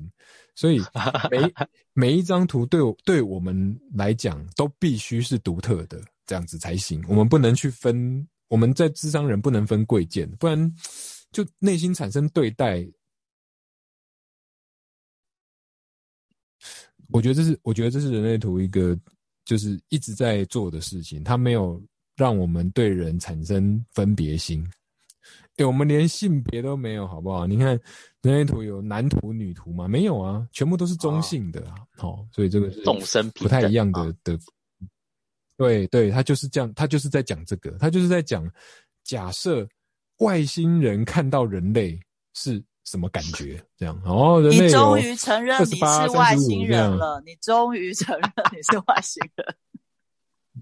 [0.55, 0.79] 所以
[1.31, 1.53] 每
[1.93, 7.03] 每一张图对我对我们来讲都必须是独特的，这样子才行。
[7.07, 10.75] 我们不能去分，我们在智商人不能分贵贱，不然
[11.31, 12.87] 就内心产生对待。
[17.09, 18.97] 我觉得这是，我觉得这是人类图一个
[19.45, 21.81] 就是一直在做的事情，它没有
[22.15, 24.65] 让我们对人产生分别心。
[25.57, 27.45] 哎，我们连性别都没有，好不好？
[27.45, 27.67] 你看
[28.21, 29.87] 人类图有男图、女图吗？
[29.87, 31.75] 没有啊，全部都是中性的啊。
[31.95, 34.37] 好，所以这个是众生不太一样的的。
[35.57, 38.47] 对对，他就是这样，他就是在讲这个，他就是在讲，
[39.03, 39.67] 假设
[40.19, 41.99] 外星人看到人类
[42.35, 43.59] 是什么感觉？
[43.75, 49.55] 这样哦，人类你终于承认你是外星人了，你终于承认你是外星人。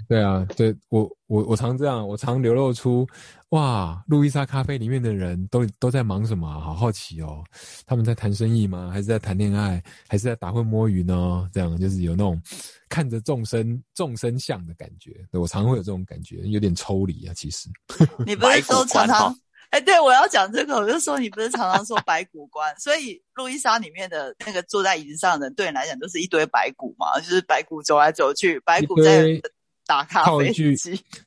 [0.08, 3.08] 对啊，对我我我常这样，我常流露出
[3.50, 6.60] 哇，路易莎咖啡里面的人都都在忙什么啊？
[6.60, 7.44] 好好奇哦，
[7.86, 8.90] 他们在谈生意吗？
[8.92, 9.82] 还是在谈恋爱？
[10.08, 11.50] 还是在打混摸鱼呢？
[11.54, 12.42] 这样就是有那种
[12.90, 15.12] 看着众生众生相的感觉。
[15.32, 17.34] 对我常会有这种感觉，有点抽离啊。
[17.34, 17.70] 其实，
[18.26, 19.36] 你不是都常常哈？
[19.72, 29.42] 哎，对，我要讲这个，我就说你不是常常说白骨观，所以路易莎里面的那个坐在椅子上的人，对你来讲都是一堆白骨嘛，就是白骨走来走去，白骨在堆
[29.86, 30.76] 打卡套一句。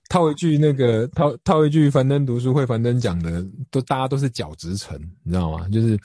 [0.09, 5.68] 套一句那个套套一句樊登读书会樊登讲的，都大家都是角质层，你知道吗？
[5.68, 5.96] 就是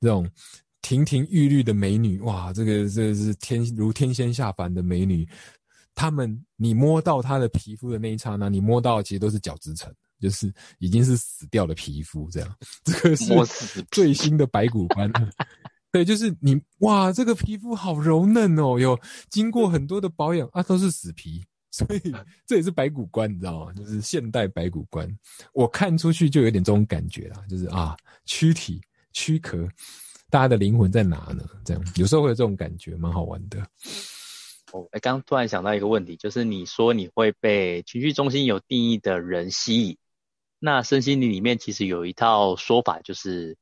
[0.00, 0.28] 这种
[0.82, 5.26] 亭亭玉立的美女，哇，这个这个是天如天仙下凡的美女，
[5.94, 15.10] 她们你摸到她的皮肤的那一刹那，你摸到的其实都是角质层，就是已经是死掉的皮肤，这样，这个是最新的白骨斑。
[15.92, 18.98] 对，就是你哇，这个皮肤好柔嫩哦，有
[19.28, 22.14] 经过很多的保养啊，都是死皮，所以
[22.46, 23.72] 这也是白骨观，你知道吗？
[23.72, 25.08] 就是现代白骨观，
[25.54, 27.96] 我看出去就有点这种感觉啦，就是啊，
[28.26, 28.80] 躯体
[29.12, 29.66] 躯壳，
[30.28, 31.42] 大家的灵魂在哪呢？
[31.64, 33.58] 这样有时候会有这种感觉，蛮好玩的。
[34.72, 39.96] 哦，哎，刚突然想到一个问题，就是你说你会被情绪中心有定义的人吸引，
[40.58, 43.56] 那身心灵里面其实有一套说法，就是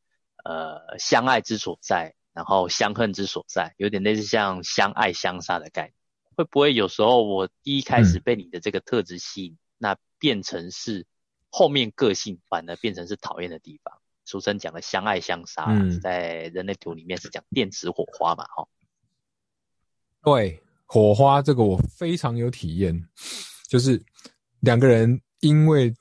[0.45, 5.95] 呃相爱之所在，然后相恨之所在，有点类似像相爱相杀的概念。
[6.41, 11.05] 会不会有时候我第一开始被你的这个特质吸引，那变成是
[11.51, 13.93] 后面个性反而变成是讨厌的地方？
[14.25, 18.67] 俗称讲的相爱相杀，嗯在人类图里面是讲电磁火花嘛，哈、
[20.23, 23.07] 对，火花这个我非常有体验，
[23.69, 24.03] 就是
[24.61, 25.95] 两个人因为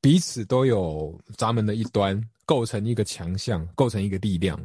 [0.00, 4.58] 彼此都有闸门的一端，构成一个强项，构成一个力量。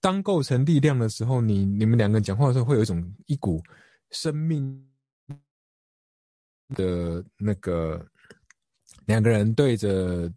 [0.00, 3.60] 当构成力量的时候，你你们两个人讲话的时候，会有一种一股
[4.10, 4.86] 生命
[6.74, 8.04] 的那个
[9.06, 10.32] 两个人对着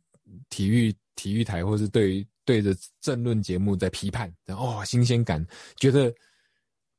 [0.49, 5.45] 体育体育台，或是对对着政论节目在批判，然后哦新鲜感，
[5.78, 6.13] 觉得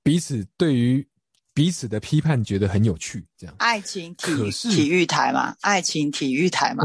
[0.03, 1.07] 彼此对于
[1.53, 3.55] 彼此的批判觉得很有趣，这样。
[3.59, 6.85] 爱情体育体育台嘛，爱情体育台嘛，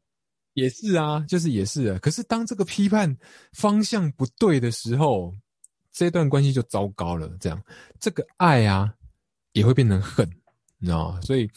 [0.54, 1.98] 也是啊，就是也是啊。
[2.00, 3.14] 可是当这个批判
[3.52, 5.34] 方向不对的时候，
[5.92, 7.28] 这段关系就糟糕了。
[7.40, 7.62] 这样，
[8.00, 8.94] 这个爱啊
[9.56, 10.28] 也会变成恨，
[10.78, 11.20] 你知道吗？
[11.22, 11.48] 所以，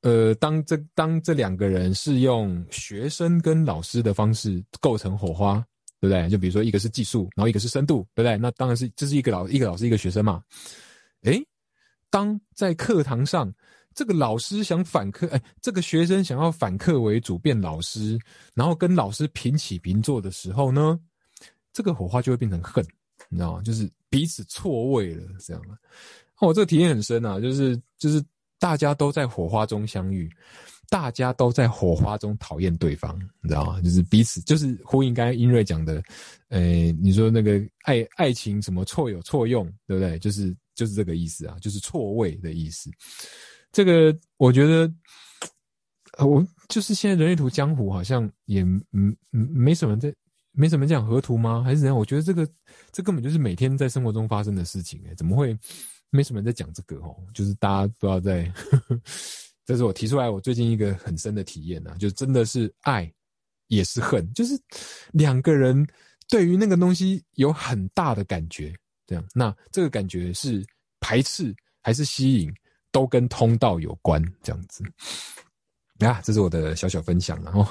[0.00, 5.64] 呃，当这当这两个人是用学生跟老师的方式构成火花，
[6.00, 6.28] 对不对？
[6.28, 8.36] 就比如说一个是技术，然后一个是深度，对不对？
[8.36, 10.42] 那当然是这是一个老一个老师一个学生嘛。
[11.22, 11.40] 诶，
[12.10, 13.54] 当在课堂上，
[13.94, 18.18] 这个老师想反客，哎，这个学生想要反客为主变老师，
[18.52, 20.98] 然后跟老师平起平坐的时候呢，
[21.72, 22.84] 这个火花就会变成恨，
[23.28, 23.62] 你知道吗？
[23.62, 25.62] 就是彼此错位了，这样。
[26.42, 28.22] 哦，我这个体验很深啊，就是就是
[28.58, 30.28] 大家都在火花中相遇，
[30.90, 33.80] 大家都在火花中讨厌对方，你知道吗？
[33.80, 36.02] 就是彼此就是呼应刚才英瑞讲的，
[36.48, 36.60] 呃，
[37.00, 40.18] 你说那个爱爱情什么错有错用，对不对？
[40.18, 42.90] 就是就是这个意思啊，就是错位的意思。
[43.70, 44.92] 这个我觉得，
[46.26, 50.12] 我就是现在人类图江湖好像也嗯嗯没什么在
[50.50, 51.62] 没什么讲河图吗？
[51.62, 51.96] 还是怎样？
[51.96, 52.46] 我觉得这个
[52.90, 55.56] 这根本就是每天在生活中发生的事情哎、怎么会
[56.12, 57.16] 没什么人在讲这个哦？
[57.32, 58.52] 就是大家不知道在，
[59.64, 63.10] 这是我提出来我最近一个很深的体验啊，就真的是爱
[63.68, 64.60] 也是恨，就是
[65.12, 65.84] 两个人
[66.28, 68.74] 对于那个东西有很大的感觉，
[69.06, 70.64] 这样，那这个感觉是
[71.00, 72.54] 排斥还是吸引？
[72.90, 74.84] 都跟通道有关，这样子。
[76.00, 77.66] 啊，这是我的小小分享了哦。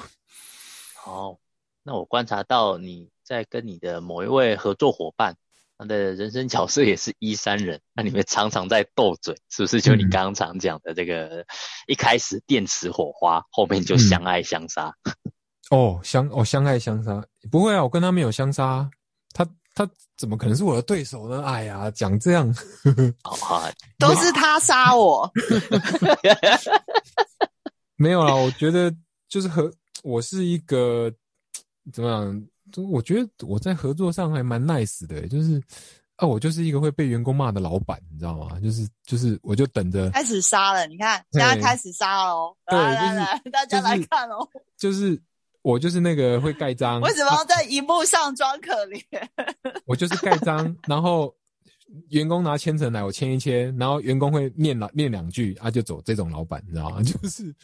[0.96, 1.38] 好，
[1.84, 5.36] 那我观察到你在跟你的某一位合作伙伴，
[5.78, 9.80] 他的人生角色也是一三人，那你们常常在斗嘴，是不是？
[9.80, 11.44] 就你刚刚常讲的这个，
[11.86, 14.94] 一开始电池火花，后面就相爱相杀。
[15.70, 18.88] 哦，相哦相爱相杀，不会啊，我跟他没有相杀，
[19.32, 19.44] 他
[19.74, 21.42] 他怎么可能是我的对手呢？
[21.44, 22.54] 哎呀，讲这样，
[23.24, 25.30] 好好，都是他杀我。
[27.96, 28.94] 没有啦，我觉得
[29.28, 31.10] 就是和我是一个
[31.92, 32.46] 怎么样？
[32.72, 35.62] 就我觉得我在合作上还蛮 nice 的，就是
[36.16, 38.58] 啊，我就是一个会被员工骂的老板，你知道吗？
[38.60, 42.56] 就是就是，我就等着开始杀了，你看，现在开始杀喽！
[42.66, 44.48] 对来来就是来，大家来看哦。
[44.78, 45.20] 就是
[45.62, 49.02] 我就是那个会盖章，为什么要在荧幕上装可怜？
[49.86, 51.34] 我就是盖章，然后
[52.10, 56.00] 员工拿千层来，我签一签，然后员工会念了念两句啊，就走。
[56.02, 57.02] 这种老板，你知道吗？
[57.04, 57.54] 就是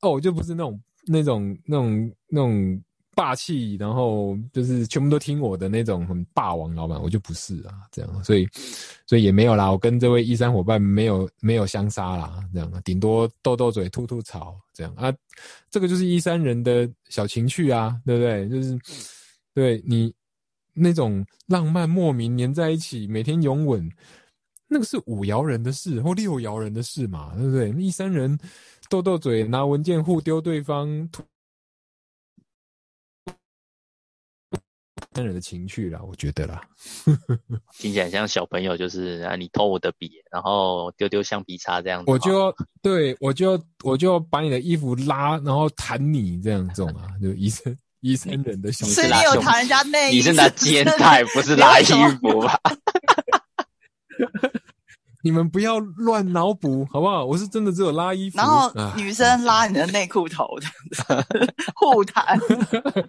[0.00, 2.82] 哦，我就不是那种那种那种那种
[3.20, 8.48] 霸气，然后就是全部都听我的那种很霸王老板，我就不是啊，这样，所以
[9.06, 15.12] 所以也没有啦，我跟这位一三伙伴没有没有相杀啦，这样，顶多斗斗嘴、吐吐槽这样啊，
[15.70, 18.48] 这个就是一三人的小情趣啊，对不对？
[18.48, 18.78] 就是
[19.52, 20.10] 对你
[20.72, 23.86] 那种浪漫莫名黏在一起，每天拥吻。
[24.72, 27.70] 那个是五爻人的事或六爻人的事嘛，对不对？
[27.70, 28.38] 一三人
[28.88, 30.86] 斗斗嘴，拿文件互丢对方，
[35.12, 36.60] 三人的情趣啦，我觉得啦，
[37.78, 51.84] 听起来像小朋友，就是啊，你偷我的笔，然后丢丢橡皮擦这样子，我就要对我就要我就要把你的衣服拉，然后弹你这样这种啊，就一三一三人的小，是你有弹人家内衣，你是拿肩带，不是拉衣
[52.20, 52.60] 服吧？
[55.22, 57.24] 你们不要乱脑补，好不好？
[57.26, 61.26] 我是真的只有拉衣服，然后女生拉你的内裤头这样子
[61.74, 62.38] 互弹，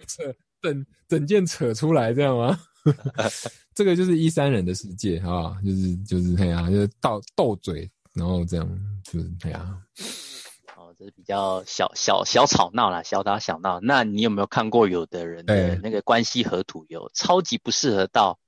[0.07, 0.23] 扯
[0.61, 2.59] 整整件扯出来这样吗？
[3.73, 5.55] 这个就是一三人的世界，啊？
[5.63, 8.67] 就是就是那样，就是斗斗嘴，然后这样
[9.03, 9.81] 就是那样。
[10.75, 13.79] 哦，这是比较小小小吵闹啦，小打小闹。
[13.81, 18.39] 那你有没有看过有的人的那个关系合土有超级不适合到，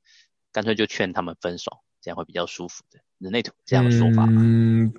[0.52, 3.00] 干脆就劝他们分手，这样会比较舒服的？
[3.20, 4.92] 人类图这样的说法嗯，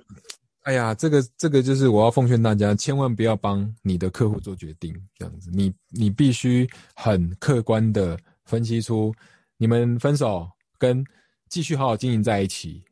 [0.65, 9.13] 哎呀，这个这个就是我要奉劝大家，千万不要帮你的客户做决定，这样子，你你必须很客观的分析出
[9.57, 10.49] 你们分手
[10.79, 11.05] 跟
[11.49, 12.83] 继续好好经营在一起，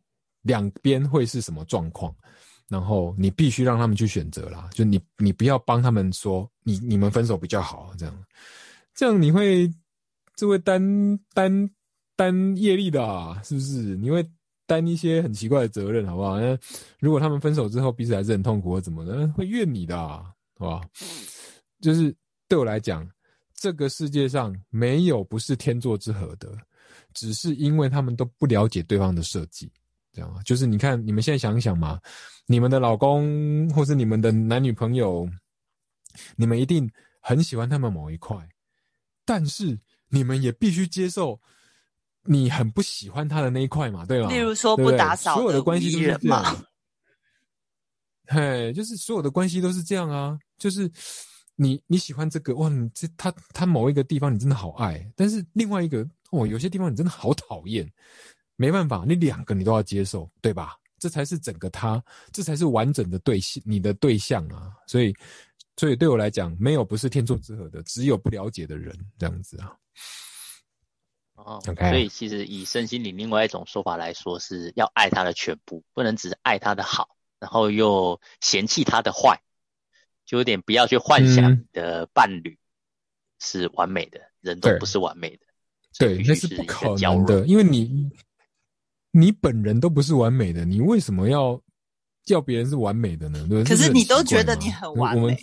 [0.43, 2.15] 两边会是什么状况，
[2.69, 8.23] 然后你必须让他们去选择啦，就你你不要帮他们说你你们分手比较好，这样，
[8.93, 9.67] 这样你会
[10.35, 10.79] 这会担
[11.33, 11.67] 担
[12.15, 13.95] 担业力的，啊，是不是？
[13.95, 14.23] 你会。
[14.65, 16.39] 担一些很奇怪的责任，好不好？
[16.39, 16.57] 那
[16.99, 20.81] 如果他们分手之后彼此还是很痛苦，或怎么的，会怨你的，好吧？
[21.81, 22.15] 就是
[22.47, 23.07] 对我来讲，
[23.53, 26.57] 这个世界上没有不是天作之合的，
[27.13, 29.69] 只是因为他们都不了解对方的设计，
[30.13, 30.41] 这样啊？
[30.43, 31.99] 就是你看，你们现在想一想嘛，
[32.45, 35.27] 你们的老公或是你们的男女朋友，
[36.35, 36.89] 你们一定
[37.19, 38.37] 很喜欢他们某一块，
[39.25, 41.39] 但是你们也必须接受。
[42.23, 44.29] 你很不喜欢他的那一块嘛，对吧？
[44.29, 46.65] 例如说不打扫，所有的关系都是这样。
[48.27, 50.37] 嘿，就是所有的关系都是这样啊。
[50.57, 50.89] 就是
[51.55, 57.91] 你你喜欢这个哇，你这他他某一个地方你真的好爱，但是另外一个哦，有些地方你真的好讨厌。
[58.55, 60.75] 没办法，你两个你都要接受，对吧？
[60.99, 62.01] 这才是整个他，
[62.31, 64.71] 这才是完整的对象，你的对象啊。
[64.87, 65.13] 所以，
[65.75, 69.75] 所以对我来讲，没有不是天作之合的，只有不了解的人这样子啊。
[71.35, 79.41] 哦，所以其实以身心灵另外一种说法来说，是要爱他的全部，不能只是爱他的好，然后又嫌弃他的坏，
[80.25, 82.57] 就有点不要去幻想你的伴侣
[83.39, 85.45] 是完美的，人都不是完美的，
[85.97, 88.11] 对，那是不可能的，因为你
[89.11, 91.59] 你本人都不是完美的，你为什么要
[92.23, 93.45] 叫别人是完美的呢？
[93.49, 95.37] 对，可是你都觉得你很完美。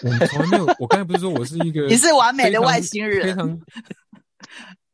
[0.20, 3.60] 我从来没有，我刚才不是说我是一个你是完美的外星人，非常，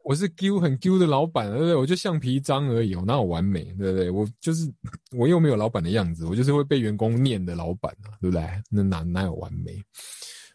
[0.03, 1.75] 我是 Q 很 Q 的老板，对不对？
[1.75, 4.11] 我就橡皮章而已，我哪有完美，对不对？
[4.11, 4.71] 我就是
[5.13, 8.43] 我又没有老板的样子，我就是会被员工念的老板啊，对不对？
[8.71, 9.81] 那哪哪有完美？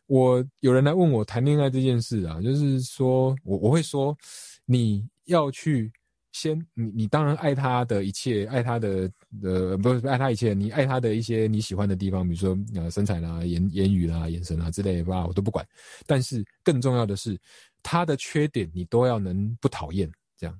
[0.08, 4.18] 我有人来问我谈恋爱这件事啊，就是说我我会说
[4.66, 5.92] 你要去。
[6.32, 9.12] 先，你你当然爱他的一切，爱他的
[9.44, 15.66] 呃，不是爱他一切，你爱他的一些你喜欢的地方，比如说呃身材啦、言言语啦、眼神啊之类的吧，我都不管。
[16.06, 17.38] 但是更重要的是，
[17.84, 20.60] 他的缺点你都要能不讨厌，这样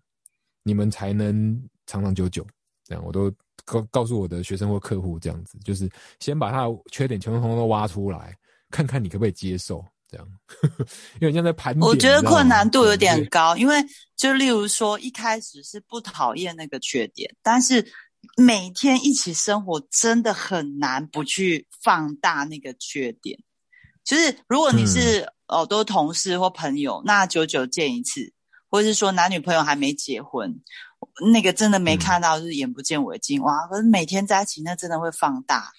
[0.64, 2.46] 你们才能长长久久。
[2.84, 3.32] 这样我都
[3.64, 8.36] 告告诉我的学生或客户，这样子就是先把他的缺点全通通都挖出来，
[8.70, 9.86] 看看你可不可以接受。
[10.12, 10.28] 这样，
[11.22, 13.78] 因为现在盘，我觉得困难度有点高，因为
[14.18, 17.90] 就例如说一开始是不讨厌那个缺点，但是
[18.36, 23.40] 每天一起生活真的很难不去放大那个缺点。
[24.04, 28.34] 就是如果你是哦都同事或朋友，那久久见一次，
[28.70, 30.60] 或者是说男女朋友还没结婚，
[31.32, 33.68] 那个真的没看到就是眼不见为净哇！
[33.68, 35.72] 可是每天在一起，那真的会放大。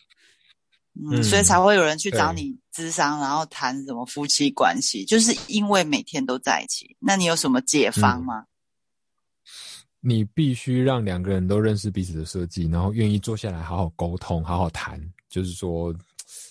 [0.94, 6.96] 嗯，所以才会有人去找你咨商，然后谈什么夫妻关系，就是因为每天都在一起。
[6.98, 8.46] 那你有什么解方吗？
[10.00, 15.00] 你必须让两个人都认识彼此的设计，然后愿意坐下来好好沟通，好好谈。
[15.28, 15.94] 就是说，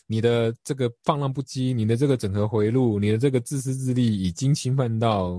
[0.08, 5.38] 你的这个放浪不羁，你的这个整合回路，你的这个自私自利，已经侵犯到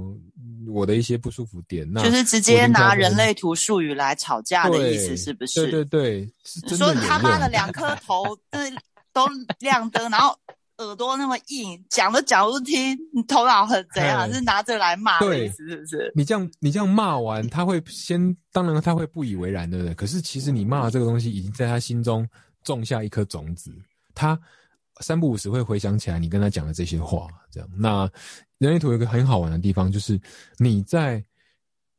[0.69, 1.89] 我的一些不舒服点。
[1.91, 5.71] 那就是直接拿人类图术语来吵架的意思，是不是？
[5.71, 6.33] 对对对，
[6.69, 8.77] 你说他妈的两颗头， 嗯。
[9.15, 9.27] 都
[9.59, 10.35] 亮灯，然后
[10.79, 14.33] 耳朵那么硬，讲都讲不听，你头脑很怎样？
[14.33, 16.13] 是拿着来骂的对意思，是不是？
[16.15, 19.95] 你这样你这样骂完，他会先，当然他会不以为然，对不对？
[19.95, 22.29] 可是其实你骂的这个东西已经在他心中
[22.65, 23.71] 种下一颗种子，
[24.15, 24.39] 他
[25.01, 27.69] 三不五时会回想起来你跟他讲的这些话，这样。
[27.77, 28.11] 那
[28.59, 30.21] 人类图有一个很好玩的地方，就是
[30.59, 31.23] 你在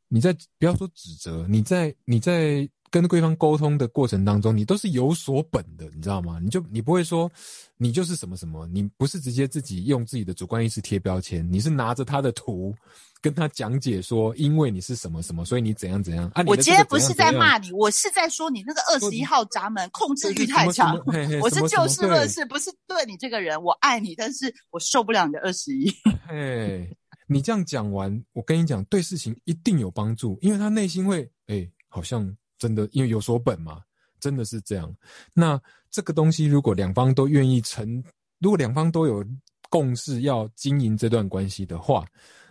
[0.08, 6.38] 你在不要说指责，你在你在跟对方沟通的过程当中，你都是有所本的，你知道吗？
[6.40, 7.28] 你就你不会说
[7.76, 12.72] 你就是什么什么，你不是直接自己用自己的主观意识贴标签，你是拿着他的图
[13.20, 16.44] 跟他讲解说，因为你是什么什么，所以你怎样怎样啊。
[16.46, 20.96] 我今天不是在骂你，我是在说你那个二十一号闸门控制欲太强。
[21.42, 25.92] 我是就事论事，不是对你这个人，我爱你，但是我受不了你的二十一。
[26.28, 26.88] 哎，
[27.26, 32.32] 你这样讲完，我跟你讲，对事情一定有帮助，因为他内心会，哎，好像
[32.64, 33.82] 真的，因为有所本嘛，
[34.18, 34.90] 真的是这样。
[35.34, 35.60] 那
[35.90, 38.02] 这个东西，如果两方都愿意成，
[38.38, 39.22] 如果两方都有
[39.68, 42.06] 共识要经营这段关系的话，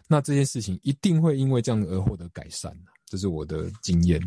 [0.08, 2.72] 那这件事情一定会因为这样而获得改善
[3.08, 4.22] 这是我的经验。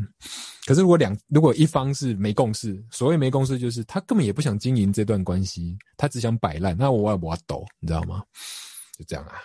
[0.65, 8.25] 可是如果两如果一方是没共识，所谓没共识，就是他根本也不想经营这段关系，他只想摆烂，那我我要抖，你知道吗？
[8.99, 9.39] 就这样啊。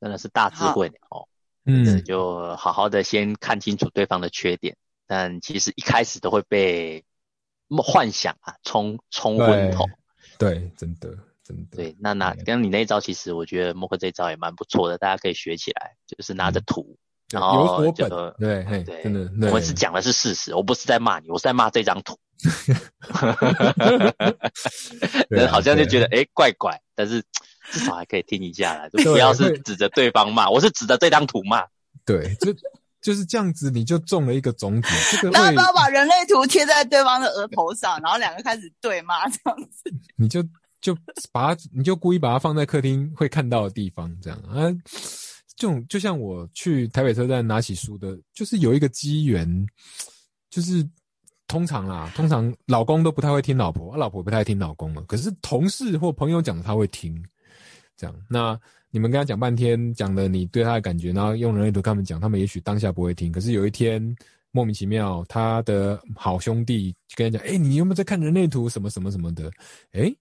[0.00, 1.26] 真的是大智慧哦。
[1.70, 4.74] 嗯，就好好的先看清楚对方的缺点，
[5.06, 7.04] 但其实一开始都会被
[7.68, 9.84] 幻想啊冲冲昏头。
[10.38, 11.10] 对，真的
[11.44, 11.76] 真的。
[11.76, 16.96] 对，那那跟你那一招，其实我觉得默克这一招也蛮不错的，大家可以学起来，就是拿着图，
[17.30, 18.34] 然后有所本。
[18.38, 19.30] 对，对，真的。
[19.48, 22.18] 我们是讲的是事实，我不是在骂你，我是在骂这张图。
[25.28, 27.22] 人 好像就觉得哎怪怪，但是。
[27.70, 31.64] 至少还可以听一下啦，就不要是指着对方骂，我是指着这张图骂。
[32.04, 32.54] 对，就
[33.00, 34.88] 就是这样子，你就种了一个种子。
[35.12, 39.92] 这个，不要把人类图贴在对方的额头上，然后两个开始对骂这样子。
[40.16, 40.42] 你就
[40.80, 40.96] 就
[41.30, 44.72] 把它，你就故意把它放在客厅会看到的地方，这样啊。
[45.56, 49.66] 这种就像我去台北车站拿起书的，就是有一个机缘，
[50.50, 50.88] 就是
[51.46, 57.22] 通常啦，通常老公都不太会听老婆，老婆不太听老公了，可是同事或朋友讲他会听。
[57.98, 58.58] 这样，那
[58.90, 64.16] 你们跟他讲半天，讲了你对他的感觉，然后用人类图跟他们讲，他们也许当下不会听，可是有一天
[64.52, 68.68] 莫名其妙，他的好兄弟跟他讲，哎，你有没有在看人类图？
[68.68, 69.50] 什么什么什么的？
[69.92, 70.14] 哎，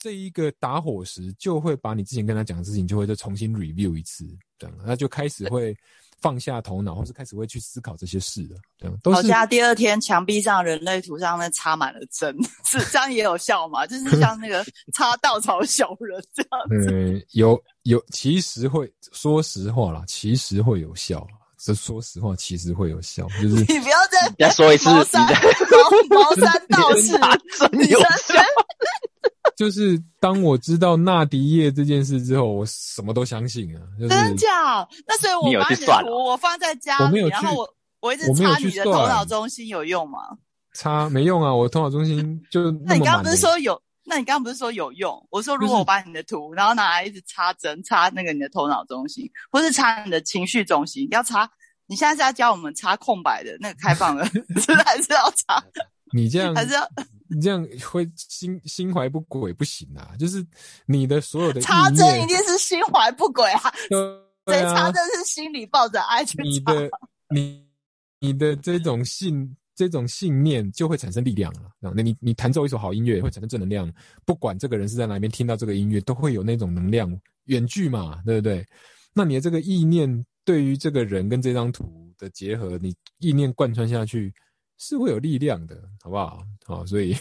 [0.00, 4.26] 这一个打火石就会把你之前跟他讲的事情，就会再重新 review 一次，
[4.58, 5.76] 这样，他就开始会
[6.20, 8.56] 放下头脑，或是开始会去思考这些事了。
[8.78, 9.16] 这样，都是。
[9.16, 12.34] 好像第二天墙壁上人类图上面插满了针，
[12.64, 13.86] 是这样也有效吗？
[13.86, 14.64] 就是像那个
[14.96, 16.90] 插稻草小人这样子。
[16.90, 21.26] 嗯，有有，其实会说实话啦，其实会有效。
[21.62, 23.26] 这说实话，其实会有效。
[23.42, 25.22] 就是你不要再再说一次，茅山
[26.08, 27.18] 茅茅山道士
[27.68, 28.42] 真有效。
[29.60, 33.82] 就是当我知道纳迪叶这件事之后，我什么都相信啊。
[33.98, 34.88] 就是、真假？
[35.06, 40.20] 那所以我把你的图我放在家里，然后我我一直插你的头脑中心有用吗？
[40.72, 41.54] 插没用啊！
[41.54, 43.78] 我头脑中心就那你刚刚不是说有？
[44.06, 45.26] 那你刚刚不是说有用？
[45.28, 51.46] 我说如果我把你的图，然后拿来一直插针，插那个你的头脑中心，或是插你的情绪中心，要插。
[51.86, 54.24] 你现在是要教我们插空白的那个开放的，
[54.58, 55.62] 是还是要插？
[56.14, 56.90] 你这样还是要？
[57.32, 60.10] 你这样会心心怀不轨不行啊！
[60.18, 60.44] 就是
[60.86, 63.72] 你的所有的 插针一定是心怀不轨啊！
[64.44, 66.90] 对啊，插针是心里抱着爱去你的
[67.32, 67.64] 你
[68.18, 71.70] 你的这种信这种信念就会产生力量了。
[71.78, 73.88] 那你你弹奏一首好音乐会产生正能量，
[74.24, 77.08] 不管这个人是在哪边听到这个音乐，都会有那种能量
[77.44, 78.66] 远距嘛，对不对？
[79.14, 84.34] 那你的这个意念对于这个人跟这张图的结合，你意念贯穿下去。
[84.82, 86.42] 是会有力量的，好不好？
[86.64, 87.14] 好，所以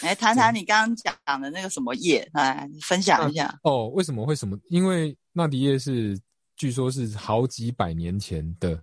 [0.00, 3.60] 来 谈谈你刚刚讲的那个什么叶，来分享一下。
[3.62, 4.58] 哦，为什么会什么？
[4.70, 6.18] 因为纳迪叶是
[6.56, 8.80] 据说是好几百年前的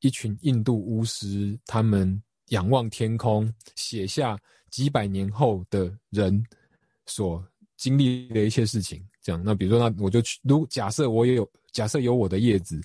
[0.00, 4.38] 一群印度巫师，他们仰望天空，写下
[4.70, 6.42] 几百年后的人
[7.04, 7.46] 所
[7.76, 9.06] 经历的一些事情。
[9.20, 12.80] 这样，那比如说，那我就去，如假设我也有，假设有我的叶子。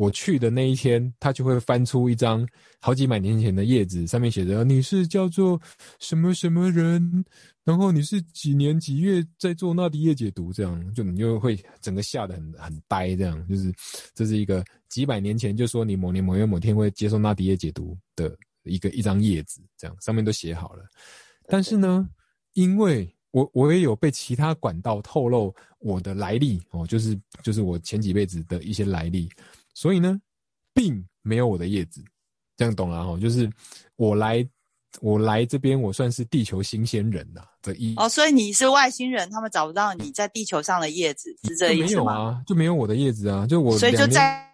[0.00, 2.48] 我去的那一天，他就会翻出一张
[2.80, 5.60] 好几百年前的叶子，上面写着你是叫做
[5.98, 7.22] 什么什么人，
[7.64, 13.70] 然后你是几年几月在做那迪叶解读，这样就你就会整个吓得很很呆，这样就是
[14.14, 20.84] 这是一个几百年前就说你某年某月某天会接受那迪叶解读的一个一张叶子，这样上面都写好了。
[21.46, 22.08] 但是呢，
[22.54, 29.28] 因为我我也有被其他管道透露我的来历哦，就是就是我前几辈子的一些来历。
[29.74, 30.20] 所以呢，
[30.74, 32.02] 并没有我的叶子，
[32.56, 33.18] 这样懂了哈。
[33.18, 33.50] 就是
[33.96, 34.48] 我来
[35.00, 41.86] 我来这边，我算是地球新鲜人呐的意哦，所以你是外星人，他们找不到你在地球上的叶子，是这意思吗？
[41.86, 44.48] 没有啊，就没有我的叶子啊，就我所以就在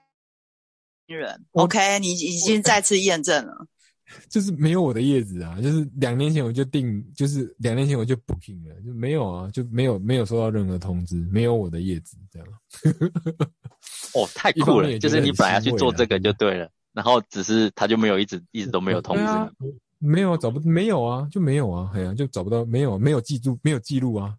[1.06, 3.66] 人，OK，你已经再次验证了。
[4.30, 12.48] 就是没有我的叶子啊，就是两年前我就订，就是两年前我就 booking 了，就没有啊，就没有没有收到任何通知，没有我的叶子这样。
[14.14, 14.98] 哦，太酷了！
[14.98, 19.50] 就是你本来要去做这个就对了，然后只是他就没有一直一直都没有通知啊。
[19.98, 24.34] 没有啊找不没有啊，就没有啊，哎呀、就找不到，没有没有记住，没有记录啊。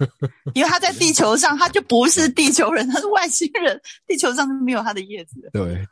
[0.54, 5.48] 因为他在地球上，他就不是地球人，他是外星人，地球上就没有他的叶子。
[5.52, 5.86] 对，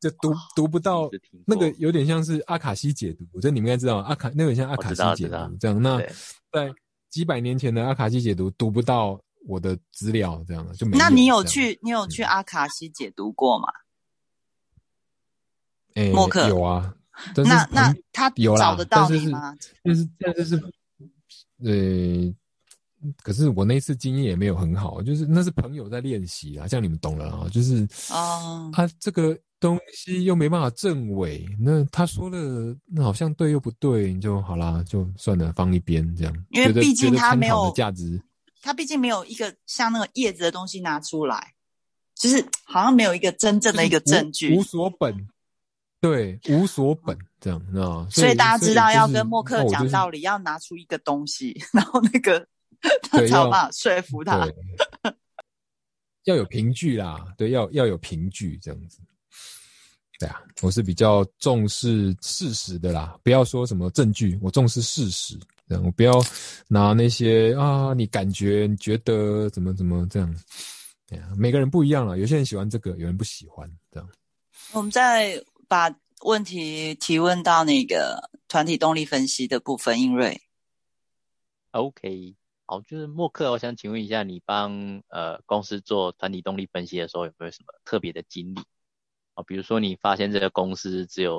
[0.00, 1.10] 就读读不到
[1.46, 5.82] 那个有点像是阿卡西解读，我觉得你们应该知道，阿卡那个很像阿卡西解读这样。
[5.82, 6.12] 那对
[6.52, 6.72] 在
[7.10, 10.96] 几百年前的阿卡西解读读不到我的资料，这样就没。
[10.96, 11.42] 那你有？
[11.44, 13.68] 去，你有去阿卡西解读过吗？
[15.94, 16.94] 哎默克有啊，
[17.34, 19.56] 那那他有找得到你吗？
[19.82, 20.56] 但是但是是，
[21.64, 38.22] 呃，可是我那次经验也没有很好，就是那是朋友在练习啊，这样你们懂了啊，就是哦他这个东西又没办法证伪，那他说的那好像对又不对，你就好啦，就算了，放一边这样，因为毕竟他没有价值，
[38.62, 41.54] 他毕竟没有一个像那个叶子的东西拿出来，
[42.14, 44.62] 就是好像没有一个真正的一个证据无。
[44.62, 45.26] 所本，
[46.00, 52.46] 对，无所本这样，那所以大家知道要跟默默克讲道理，要拿出一个东西，然后那个
[53.10, 54.46] 他才有办法说服他。
[56.24, 59.00] 要有凭据啦，对，要要有凭据这样子。
[60.18, 65.38] 对啊，我是比较重视事实的啦，不要说什么证据，我重视事实。
[65.68, 66.12] 这样，我不要
[66.66, 70.34] 拿那些啊，你感觉你觉得怎么怎么这样。
[71.06, 74.08] 对啊，每个人不一样了，有些人喜欢这个，有人不喜欢这样。
[74.72, 80.40] 我们再把问题提问到那个团体动力分析的部分，英瑞。
[81.70, 88.60] OK，好，就是默克，我想请问一下，你帮呃公司做团体动力分析的时候，有没有什么特别的经历
[89.38, 89.44] 啊？
[89.46, 91.38] 比如说你发现这个公司只有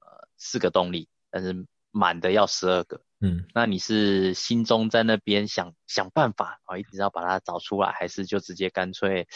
[0.00, 9.26] 呃四个动力，但是满的要十二个，嗯，那你是心中在那边想想办法啊，一直要把它找出来，还是就直接干脆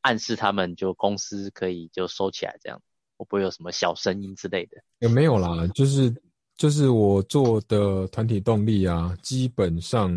[0.00, 2.80] 暗示他们就公司可以就收起来这样？
[3.16, 4.80] 会不会有什么小声音之类的？
[5.00, 6.14] 也没有啦，就是
[6.56, 10.08] 就是我做的团体动力啊，基本上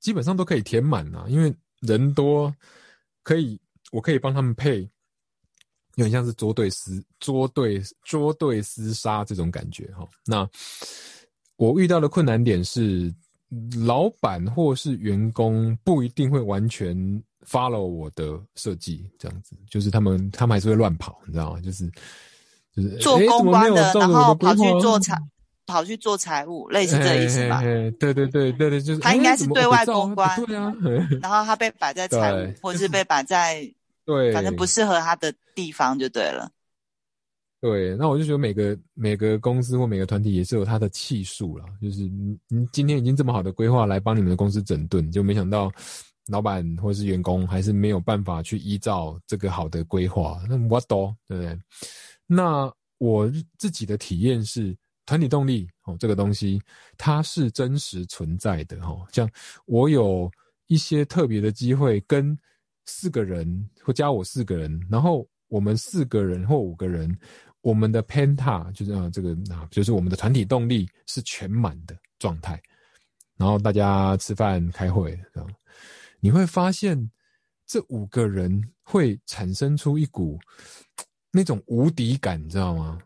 [0.00, 2.50] 基本上都可以填满啦，因为人多，
[3.22, 3.60] 可以
[3.92, 4.88] 我可以帮他们配，
[5.96, 10.06] 有点像是捉对厮捉对捉对厮杀这种感觉哈。
[10.24, 10.48] 那
[11.56, 13.12] 我遇到的困难点是，
[13.84, 16.96] 老板或是员工不一定会完全
[17.48, 21.60] follow 我的设计，这样子，就是他们他们还是会乱跑，你知道吗？
[21.60, 21.90] 就是
[22.74, 25.16] 就是做公关的，然后跑去做财，
[25.64, 30.74] 跑去做财务，类似这意思吧对对对对对，就是他应该是对外公关对啊，
[31.22, 33.66] 然后他被摆在财务， 或者是被摆在
[34.06, 36.50] 对，反正不适合他的地方就对了。
[37.60, 45.72] 对，那我就觉得每个每个公司或每个团体也是有它的气数啦，就是你你今天已经这么好的规划来帮你们的公司整顿，就没想到
[46.28, 51.58] 老板或是员工还是没有办法去依照这个好的规划，那我懂，对不对？
[52.26, 53.28] 那我
[53.58, 54.76] 自己的体验是，
[55.06, 56.60] 团体动力哦，这个东西
[56.96, 59.06] 它是真实存在的哈、哦。
[59.10, 59.28] 像
[59.64, 60.30] 我有
[60.66, 62.38] 一些特别的机会，跟
[62.86, 67.16] 四个人或加我四个人，然后我们四个人或五个人，
[67.60, 72.60] 我们的 penta 就是啊这个啊，就是我们的团体动力是全满的状态，
[73.36, 75.54] 然后大家吃饭开会这样，
[76.20, 77.10] 你会发现
[77.66, 80.38] 这五个人会产生出一股
[81.30, 82.98] 那种无敌感，你知道吗？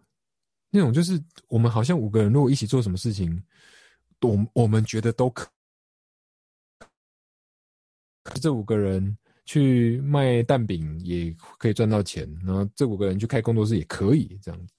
[0.71, 3.43] 那种就是我们好像五个人如果一起做什么事情，
[4.21, 5.51] 我我们觉得都可，
[8.41, 9.17] 这五个人
[9.51, 14.73] 去卖蛋饼也可以赚到钱，然后这五个人去开工作室也可以这样子，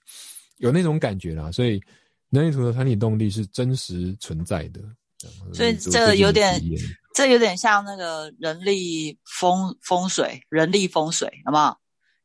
[0.60, 1.52] 有那种感觉啦。
[1.52, 1.72] 所以
[2.30, 4.80] 人类图的团体动力是真实存在的。
[5.54, 6.58] 所以这有点
[7.14, 11.78] 这有点像那个人力风风水，人力风水，好不好？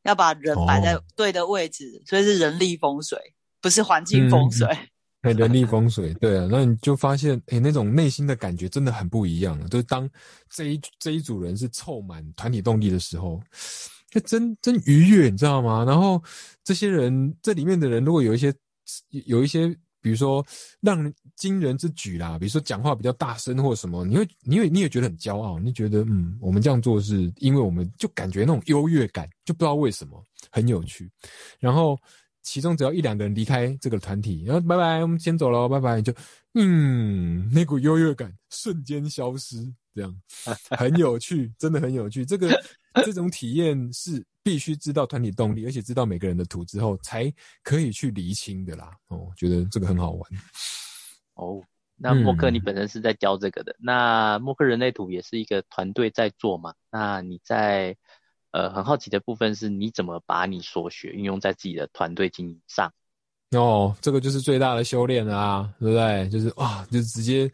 [0.03, 3.19] 要把人摆在哦对的位置，所以是人力风水，
[3.59, 4.65] 不是环境风水。
[4.67, 4.87] 哎，
[5.33, 9.59] 人力风水，对啊，那你就发现，哎，那种内心的感觉真的很不一样。
[9.69, 10.09] 就是当
[10.49, 13.41] 这一这一组人是凑满团体动力的时候，
[14.13, 15.83] 那真真愉悦，你知道吗？
[15.85, 16.21] 然后
[16.63, 18.53] 这些人，这里面的人，如果有一些
[19.09, 19.67] 有一些，
[20.01, 20.45] 比如说
[20.81, 31.09] 让人惊人之举啦，比如说讲话比较大声或什么，你会，你会，你也觉得很骄傲，你觉得，嗯，我们这样做是因为我们就感觉那种优越感，就不知道为什么很有趣，
[31.59, 31.97] 然后。
[32.47, 36.13] 其中只要一两个人离开这个团体，然后拜拜，我们先走了，拜拜，就
[36.53, 39.57] 嗯，那股优越感瞬间消失，
[39.93, 40.15] 这样
[40.69, 42.25] 很有趣，真的很有趣。
[42.25, 42.49] 这个
[43.03, 47.29] 这种体验是必须知道团体动力，而且知道每个人的图之后，才
[47.63, 48.91] 可以去厘清的啦。
[49.09, 50.31] 哦，觉得这个很好玩。
[51.33, 51.61] 哦，
[51.97, 56.73] 那默克你本身是在教这个的，那默克人类图也是一个团队在做嘛？
[56.89, 57.93] 那你在
[58.51, 62.91] 呃很好奇的部分是，你怎么把你所学运用在自己的团队经营上？
[63.51, 66.29] 哦，这个就是最大的修炼啊，对不对？
[66.29, 67.49] 就是哇，就直接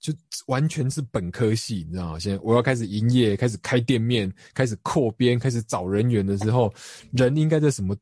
[0.00, 0.12] 就
[0.46, 2.18] 完全是本科系，你知道吗？
[2.18, 6.72] 现在我要开始营业，开始开店面，开始扩编，开始找人员的时候，
[7.12, 7.96] 人应该在什么？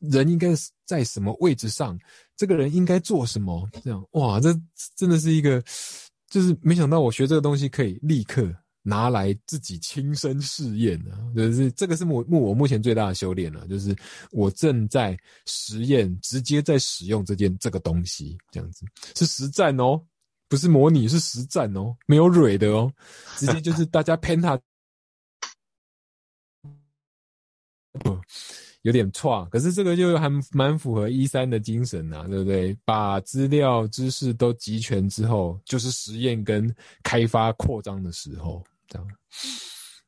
[0.00, 0.48] 人应该
[0.84, 1.96] 在什么位置上？
[2.36, 3.68] 这个人应该做什么？
[3.84, 4.52] 这样哇，这
[4.96, 5.62] 真的是一个，
[6.28, 8.52] 就是没想到我学这个东西可以立刻
[8.82, 11.18] 拿来自己亲身试验啊！
[11.36, 13.94] 就是这个是目目我目前最大的修炼了，就是
[14.30, 20.02] 我正在实验，直接在使用这件这个东西，这样子是实战哦，
[20.48, 22.90] 不是模拟，是实战哦，没有蕊的哦，
[23.36, 24.58] 直接就是大家喷它。
[28.82, 32.74] 有点错，可是这个就还蛮符合一三的精神呐，对不对？
[32.82, 39.08] 把资料知识都集全之后，就是实验跟开发扩张的时候，这样。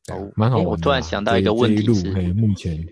[0.09, 0.65] 哦，蛮好玩。
[0.65, 2.83] 我突然想到一个问题是，目前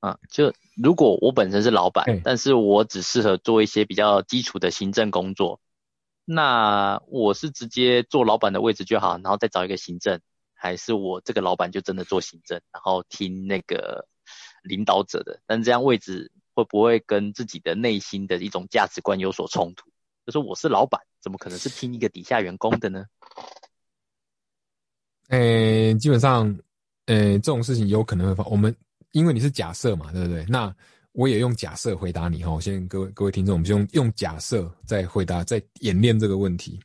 [0.00, 5.58] 啊，就如果我本身是老板，但是我只适合做一些比较基础的行政工作，
[6.26, 10.20] 那我是直接做老板的位置就好，然后再找一个行政，
[10.54, 14.06] 还是我这个老板就真的做行政，然后听那个。
[14.62, 19.90] 领导者的，但这样位置会不会跟自己的内心的一种价值观有所冲突？
[20.24, 23.04] 就是我是老板，怎么可能是听一个底下员工的呢？
[25.28, 26.46] 诶，基本上，
[27.06, 28.44] 诶，这种事情有可能会发。
[28.44, 28.74] 我们
[29.12, 30.44] 因为你是假设嘛，对不对？
[30.46, 30.74] 那
[31.12, 32.60] 我也用假设回答你哈。
[32.60, 36.78] 先各位各位听众，我们先用用假设再回答，再演练这个问题。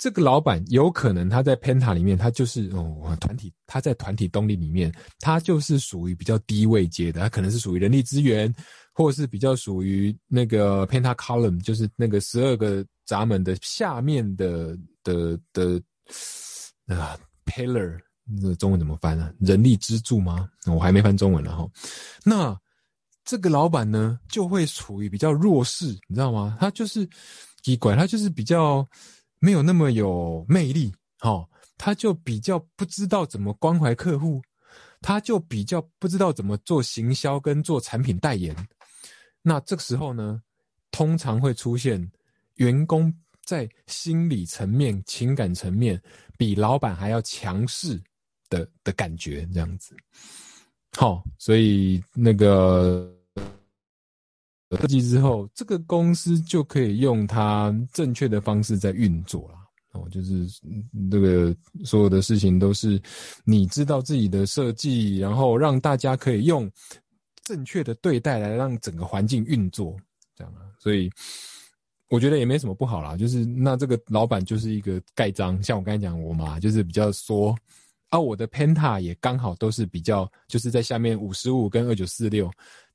[0.00, 8.50] 这个老板有可能他在 Penta 里面，他就是哦团体，他在团体动力里面，他就是属于比较低位阶的，他可能是属于人力资源，
[8.94, 14.74] 或是比较属于那个 Penta Column，就是那个十二个闸门的下面的
[15.04, 15.78] 的的
[16.86, 19.30] 啊 Pillar，那中文怎么翻呢？
[19.38, 20.48] 人力支柱吗？
[20.64, 21.68] 我还没翻中文呢哈。
[22.24, 22.58] 那
[23.22, 26.56] 这个老板呢，就会处于比较弱势，你知道吗？
[26.58, 27.06] 他就是
[27.62, 28.88] 奇怪，他就是比较。
[29.40, 34.40] 没有那么有魅力，哦，他就比较不知道怎么关怀客户，
[35.00, 38.54] 他就比较不知道怎么做行销跟做产品代言。
[39.42, 40.40] 那这个时候呢，
[40.90, 42.10] 通常会出现
[42.56, 43.12] 员工
[43.44, 46.00] 在心理层面、情感层面
[46.36, 48.00] 比老板还要强势
[48.48, 49.96] 的的感觉，这样子。
[50.96, 53.16] 好，所以那个。
[54.70, 59.54] 设计之后，这个公司就可以用它正确的方式在运作了。
[59.92, 60.46] 哦，就是
[61.10, 61.52] 这个
[61.84, 63.00] 所有的事情都是
[63.44, 66.70] 你知道自己的设计，然后让大家可以用
[67.42, 69.96] 正确的对待来让整个环境运作，
[70.36, 70.62] 这样啊。
[70.78, 71.10] 所以
[72.08, 73.16] 我觉得也没什么不好啦。
[73.16, 77.52] 就是那这个老板就是一个盖章，像我刚才讲我嘛，就是比较说
[78.10, 82.48] 啊，我的 Penta 也刚好都是比较就是在下面五十五跟二九四六。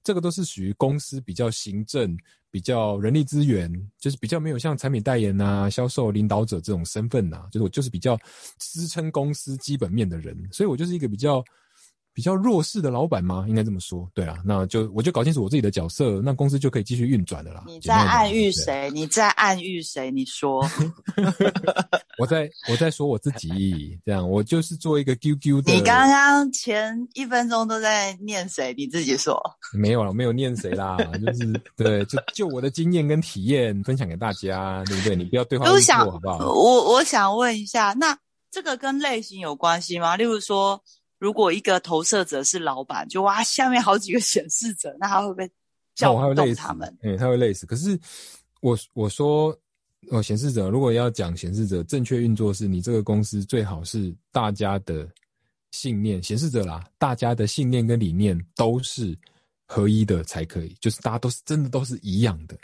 [0.06, 2.18] 这个都是属于公司比较行政、
[2.50, 8.18] 比较人力资源，就是比较没有像产品代言啊、销售领导者这种身份呐，就是我就是比较
[8.58, 11.44] 支撑公司基本面的人，所以我就是一个比较。
[12.16, 13.44] 比较弱势的老板吗？
[13.46, 17.66] 应该这么说，对啊，那就我就搞清楚我自己的角色，那公司就可以继续运转的啦。
[17.68, 18.90] 你在暗喻谁？
[18.94, 20.10] 你在暗喻谁？
[20.10, 20.66] 你说，
[22.18, 25.74] 我在我在说我自己，这样我就是做一个 QQ 的。
[25.74, 28.74] 你刚刚前一分钟都在念谁？
[28.78, 29.38] 你自己说。
[29.74, 30.96] 没有了，没有念谁啦，
[31.26, 35.18] 就是对，就就我的经验跟体验分享给大家，对不对？
[35.18, 36.38] 你不要对话误想好不好？
[36.54, 38.18] 我我想问一下，那
[38.50, 40.16] 这个跟类型有关系吗？
[40.16, 40.82] 例如说。
[41.18, 45.50] 如果一个投射者是老板，就哇，下面好几个显示者，那他会不会
[45.96, 46.98] 叫动他们？
[47.02, 47.66] 哎，他会累死。
[47.66, 47.98] 可是
[48.62, 49.58] 我我说，
[50.10, 55.08] 哦，显示者如果要讲显示者正确运作，是你这个公司最好是大家的
[55.72, 59.18] 信念，显示者啦，大家的信念跟理念都是
[59.66, 62.58] 合一的才可以，就是大家都是真的都是一样的。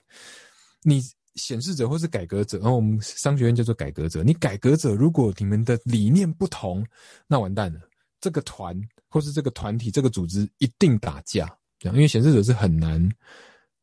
[0.83, 1.01] 你
[1.35, 6.85] 显示者或是改革者，然后我们商学院叫做改革者，你改革者如果你们的理念不同，
[7.27, 7.79] 那完蛋了。
[8.21, 13.11] 这个团或是这个团体、这个组织一定打架，因为显示者是很难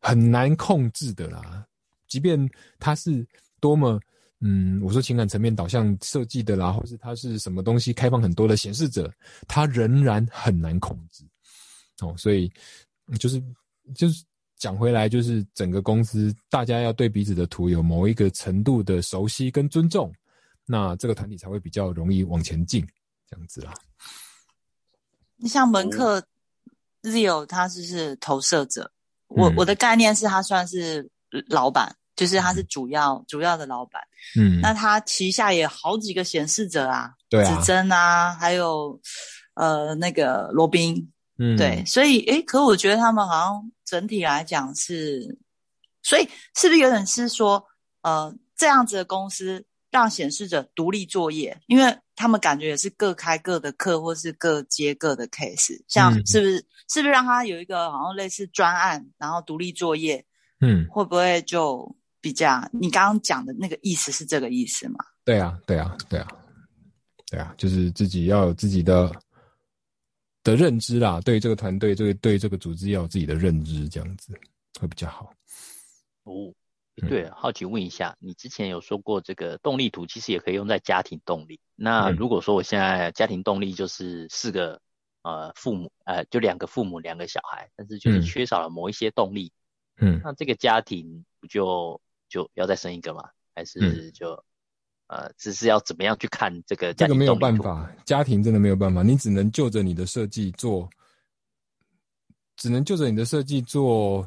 [0.00, 1.66] 很难控制的啦。
[2.06, 3.26] 即便他是
[3.60, 4.00] 多么
[4.40, 9.12] 嗯，我说情感层面导向设计的啦，或是他是什么东西开放很多的显示者，
[9.48, 11.24] 他仍然很难控制。
[12.00, 12.48] 哦，所以
[13.18, 13.42] 就是
[13.96, 14.24] 就是
[14.56, 20.12] 讲回来，就是整个公司大家要对彼此的图有某一个程度的熟悉跟尊重，
[20.64, 22.86] 那这个团体才会比较容易往前进，
[23.28, 23.74] 这样子啦。
[25.38, 26.22] 你像门客
[27.02, 28.90] Zio，他就是投射者，
[29.28, 31.08] 我我的概念是他算是
[31.48, 34.02] 老板，就是他是主要主要的老板。
[34.38, 37.60] 嗯，那他旗下也好几个显示者啊，对啊。
[37.60, 39.00] 子珍啊，还有
[39.54, 45.38] 呃那个罗宾，嗯，对，所以诶，可我觉得他们好像整体来讲是，
[46.02, 47.64] 所以是不是有点是说，
[48.02, 56.56] 呃，这样子的公司让显示者独立作业，因为他们感觉也是各开各的课，或是各接各的 case，像嗯是不是、
[56.88, 60.24] 是不是让他有一个好像类似专案，然后独立作业，
[60.60, 64.96] 嗯，会不会就比较你刚刚讲的那个意思是这个意思吗？
[65.24, 66.26] 对啊，对啊，对啊，
[67.30, 69.12] 对啊，就是自己要有自己的
[70.42, 74.32] 的认知啦，对这个团队，这个对这个组织要有自己的认知，这样子
[74.80, 75.32] 会比较好。
[76.24, 76.54] 哦，嗯
[77.00, 81.60] 对，好奇问一下，你之前有说过这个动力图其实也可以用在家庭动力。
[81.74, 84.80] 那嗯如果说我现在家庭动力就是四个
[85.22, 89.52] 呃父母呃就两个父母两个小孩，但是就是嗯缺少了某一些动力，
[89.98, 93.28] 嗯，那这个家庭不就就要再生一个吗？
[93.54, 94.42] 还是就、
[95.08, 97.34] 呃只是要怎么样去看这个家庭这个没有？
[97.34, 100.88] 办法，家庭真的没有办法，你只能就着你的设计做，
[102.56, 104.24] 只能就着你的设计做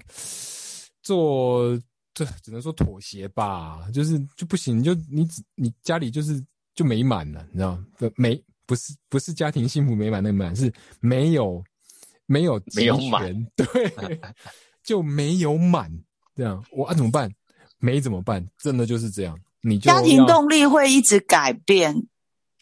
[1.01, 1.79] 做，
[2.13, 6.43] 这只能说妥协吧，就是就不行，就你只你家里就是
[6.75, 7.77] 就美满了，你知道
[8.15, 11.63] 没不是不是家庭幸福美满那个满，是没有
[12.25, 13.65] 没有没有满，对，
[14.83, 15.91] 就没有满，
[16.35, 17.31] 这样我啊怎么办？
[17.79, 18.45] 没怎么办？
[18.57, 21.95] 真的就是这样，你就家庭动力会一直改变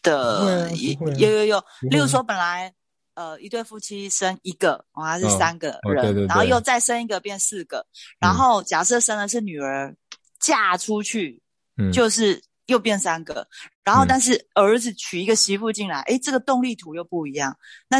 [0.02, 0.70] 的，
[1.18, 1.58] 有有有。
[1.58, 2.72] 啊例如说，本来
[3.20, 7.84] 呃一对夫妻生一个，哦，还是嗯三个哦人，对对对然后又再生一个变四个，
[8.18, 9.94] 然后假设生的是女儿，
[10.38, 11.42] 嫁出去
[11.76, 11.92] 嗯。
[11.92, 13.46] 就是又变三个，
[13.84, 14.08] 然后嗯。
[14.08, 17.54] 但是儿子娶一个媳妇进来，诶，这个动力图又不一样。
[17.88, 17.98] 那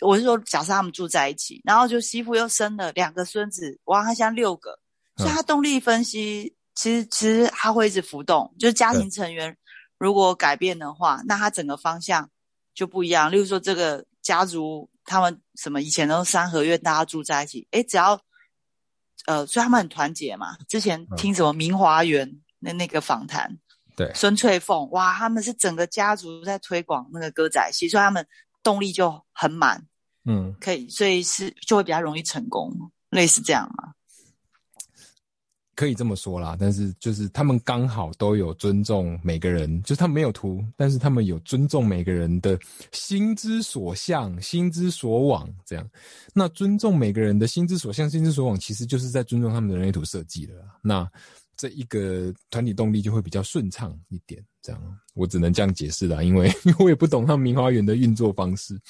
[0.00, 4.78] 我是说，假设他们住在一起，然后就媳妇又生了两个孙子，哇，他现在六个，
[5.16, 9.54] 所以嗯他动力分析其实其实他会一直浮动，就是家庭成员
[9.98, 12.30] 如果改变的话，那他整个方向
[12.74, 13.30] 就不一样。
[13.30, 18.20] 例如说，这个家族他们什么以前都是三合院，大家住在一起，诶，只要
[19.26, 20.56] 呃，所以他们很团结嘛。
[20.68, 23.56] 之前听什么明华园那那个访谈，
[23.94, 28.26] 对孙翠凤，哇，他们是整个家族在推广那个歌仔戏，所以他们
[28.62, 29.86] 动力就很满，
[30.24, 30.54] 嗯。
[30.60, 32.72] 可以，所以是就会比较容易成功，
[33.10, 33.92] 类似这样嘛。
[35.74, 42.58] 可以这么说啦，但是就是他们刚好都有尊重每个人，就是他们没有图，但是他们有尊重每个人的
[42.92, 45.88] 心之所向、心之所往，这样。
[46.32, 50.54] 那尊重每个人的心之所向、心之所往，其实就是在尊重他们的人类图设计了。
[50.82, 51.10] 那
[51.56, 54.98] 这一个团体动力就会比较顺畅一点，这样。
[55.14, 58.80] 我只能这样解释啦，因为我也不懂他们明花园的运作方式，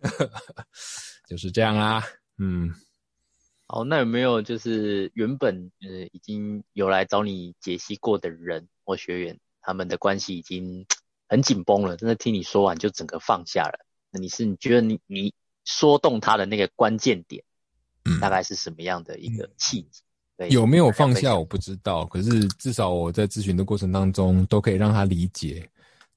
[1.28, 2.04] 就是这样啦。
[2.38, 2.72] 嗯。
[3.70, 10.86] 好，那有没有就是原本呃已经有来找你解析过的人或学员，他们的关系已经
[11.28, 13.84] 很紧绷了，真的听你说完就整个放下了。
[14.10, 15.34] 那你是你觉得你你
[15.66, 17.44] 说动他的那个关键点，
[18.06, 20.02] 嗯大概是什么样的一个契机？
[20.38, 25.68] 对，有没有放下我不知道，可是至少我在咨询的过程当中，都可以让他理解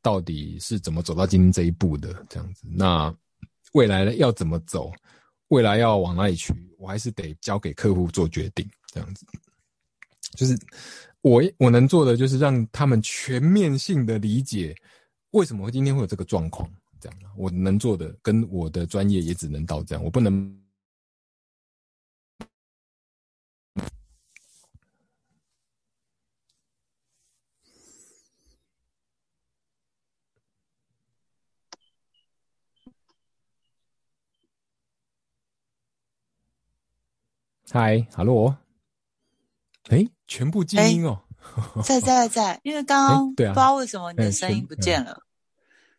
[0.01, 2.65] 到底是怎么走到今天这一步的这样子。
[2.71, 3.13] 那
[3.73, 4.89] 未来要怎么走，
[5.51, 8.67] 未来要往哪里去，我还是得交给客户做决定。
[8.87, 9.25] 这样子，
[10.35, 10.57] 就是
[11.21, 14.75] 我我能做的就是让他们全面性的理解
[15.31, 16.69] 为什么会今天会有这个状况。
[16.99, 20.60] 这样，我能做的跟我的专业也只能到这样，我不能。
[37.73, 38.53] 嗨，哈喽，
[39.89, 41.23] 哎，全部静音哦。
[41.85, 43.53] 在在在， 因为刚刚对啊。
[43.53, 45.21] 不知道为什么你的嗯声音不见了。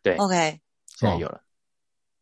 [0.03, 0.15] 对。
[0.17, 0.61] OK，
[0.95, 1.41] 现在有了，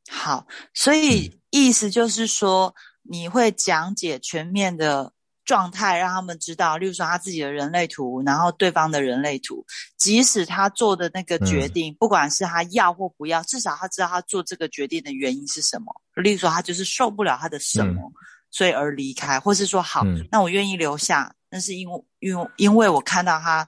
[0.09, 5.11] 好，所以意思就是说，你会讲解全面的
[5.43, 9.65] 状态，让他们知道，例如说他自己的人类图，然后对方的人类图，
[9.97, 15.93] 即使他做的那个决定，不管是他要或不要，至少他知道他做这个决定的原因是什么。
[16.15, 18.09] 例如说，他就是受不了他的什么，
[18.51, 20.27] 所以而离开，或是说，好，嗯。
[20.31, 23.67] 那我愿意留下，那是因为因为因为我看到他，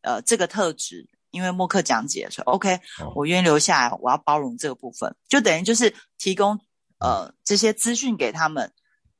[0.00, 1.06] 呃，这个特质。
[1.32, 3.12] 因为默克讲解说，OK，、哦。
[3.14, 6.58] 我愿意留下来，我要包容这个部分，就等于就是提供
[6.98, 8.72] 呃这些资讯给他们，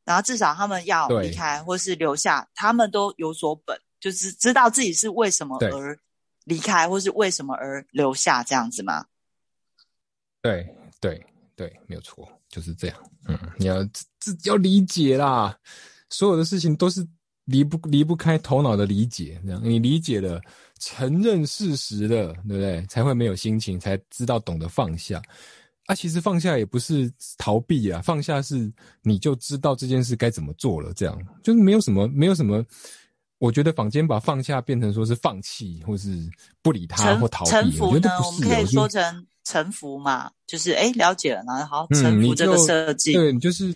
[0.05, 5.97] 然后至少他们要离开或是留下，他们都有所本，就是知道自己是为什么而
[6.43, 9.07] 离开，或是为什么而留下这样子吗？
[10.43, 11.25] 对对
[11.61, 12.97] 对，没有错，就是这样。
[13.29, 13.85] 嗯，你要
[14.19, 15.55] 自己要理解啦，
[16.09, 17.07] 所有的事情都是
[17.45, 19.39] 离不离不开头脑的理解。
[19.45, 20.41] 这样你理解了，
[20.79, 22.81] 承认事实了，对不对？
[22.87, 25.21] 才会没有心情，才知道懂得放下。
[25.85, 30.95] 啊，其实放下也不是逃避啊，放下是你就知道这件事该怎么做了。
[30.95, 32.65] 这样就是没有什么，没有什么。
[33.41, 36.31] 我觉得坊间把放下变成说是放弃，或是
[36.63, 38.29] 不理他或逃避，我觉得不是。
[38.29, 39.27] 我们可以说成。
[39.43, 43.75] 臣服嘛，就是哎，了解了，然后好臣服这个设计，对，就是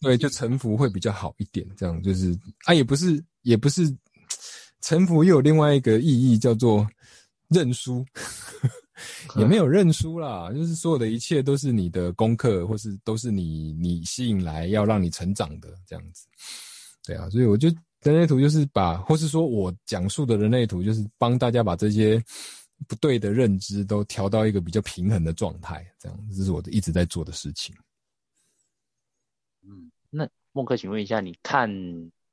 [0.00, 1.66] 对，就臣服会比较好一点。
[1.76, 3.92] 这样就是啊，也不是，也不是
[4.82, 6.86] 臣服，又有另外一个意义叫做
[7.48, 8.04] 认输，
[9.36, 16.26] 也没有认输啦，就是所有的一切都是你的功课，或是都是你你吸引来要让你成长的这样子。
[17.04, 17.68] 对啊，所以我就
[18.02, 22.22] 人类图就是把，或是说我讲述的人类图就是帮大家把这些。
[22.88, 27.72] 不对的认知都调到一个比较平衡的状态，这样这是我的一直在做的事情。
[29.62, 31.70] 嗯，那孟克，请问一下，你看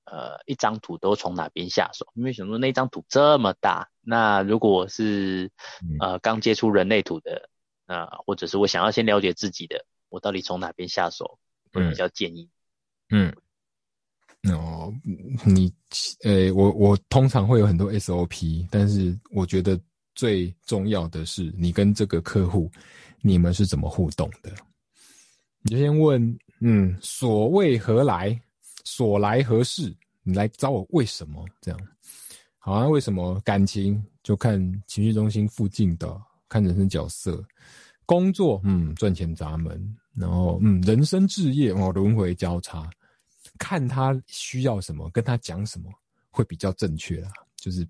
[0.05, 2.07] 呃一张图都从哪边下手？
[2.15, 5.51] 因为想说那张图这么大，那如果是
[5.99, 7.47] 呃刚接触人类图的，
[7.85, 11.37] 那或者是我想要先了解自己的，我到底从哪边下手
[11.71, 12.49] 会比较建议？
[13.11, 13.35] 嗯，
[14.43, 14.93] 哦，
[15.45, 15.71] 你
[16.23, 19.79] 呃我我通常会有很多 SOP，但是我觉得。
[20.15, 22.69] 最重要的是，你跟这个客户，
[23.21, 24.51] 你们是怎么互动的？
[25.61, 28.37] 你就先问，嗯，所谓何来？
[28.83, 29.95] 所来何事？
[30.23, 31.45] 你来找我为什么？
[31.61, 31.79] 这样，
[32.57, 32.85] 好啊？
[32.85, 33.39] 为什么？
[33.45, 37.41] 感情就看情绪中心附近的，看人生角色，
[38.05, 39.81] 工作，嗯，赚钱闸门，
[40.13, 42.89] 然后，嗯，人生置业，哦，轮回交叉，
[43.59, 45.91] 看他需要什么，跟他讲什么
[46.31, 47.29] 会比较正确啦。
[47.57, 47.87] 就是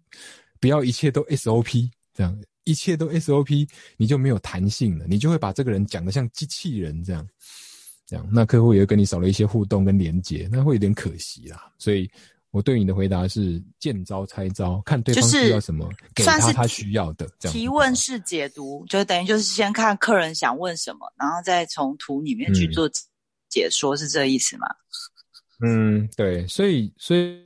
[0.59, 1.89] 不要一切都 SOP。
[2.11, 3.65] 这样一切都 SOP，
[3.95, 7.25] 你就没有弹性了，你就会把这个人讲的像机器人这样，
[8.05, 11.71] 这样那客户也会跟你少了一些互动跟连接，那会有点可惜啦。
[11.77, 12.11] 所以
[12.51, 17.25] 我对你的回答是见招拆招，看对方需要什么，给他他需要的。
[17.39, 22.89] 这样提问式解读，就等于就是先看客人想问什么，然后再从图里面去做
[23.47, 24.67] 解说，是这意思吗？
[25.61, 27.43] 嗯，对，所以所以。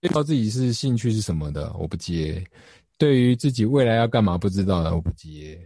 [0.00, 2.40] 知道自己是兴趣是什么的，我不接；
[2.96, 5.58] 对于自己未来要干嘛不知道的，我不接；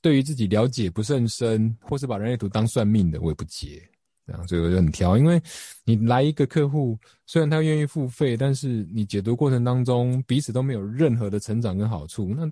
[0.00, 3.82] 对于自己了解不甚深，或是把人类图当算命的，我也不接。
[4.24, 5.42] 这样，所以我就很挑，因为
[5.84, 12.48] 你来一个客户，虽然他愿意付费，但是你解读过程当中彼此都没有任何的成长跟好处，那。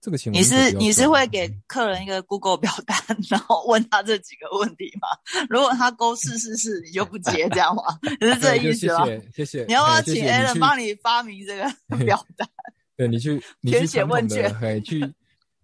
[0.00, 2.96] 这个情况你是你是会给客人一个 Google 表单，
[3.28, 5.08] 然后问他这几个问题吗？
[5.50, 7.82] 如果他勾是是是，你就不接这样吗？
[8.22, 9.06] 是这意思吗？
[9.06, 9.64] 谢谢谢谢。
[9.66, 11.64] 你要不要请 Alan 帮你发明这个
[12.04, 12.48] 表单？
[12.96, 15.04] 对你去填写问卷，哎，去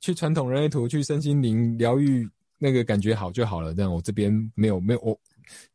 [0.00, 2.28] 去传统人类图，去身心灵疗愈，
[2.58, 3.72] 那个感觉好就好了。
[3.72, 5.18] 这样我这边没有没有，我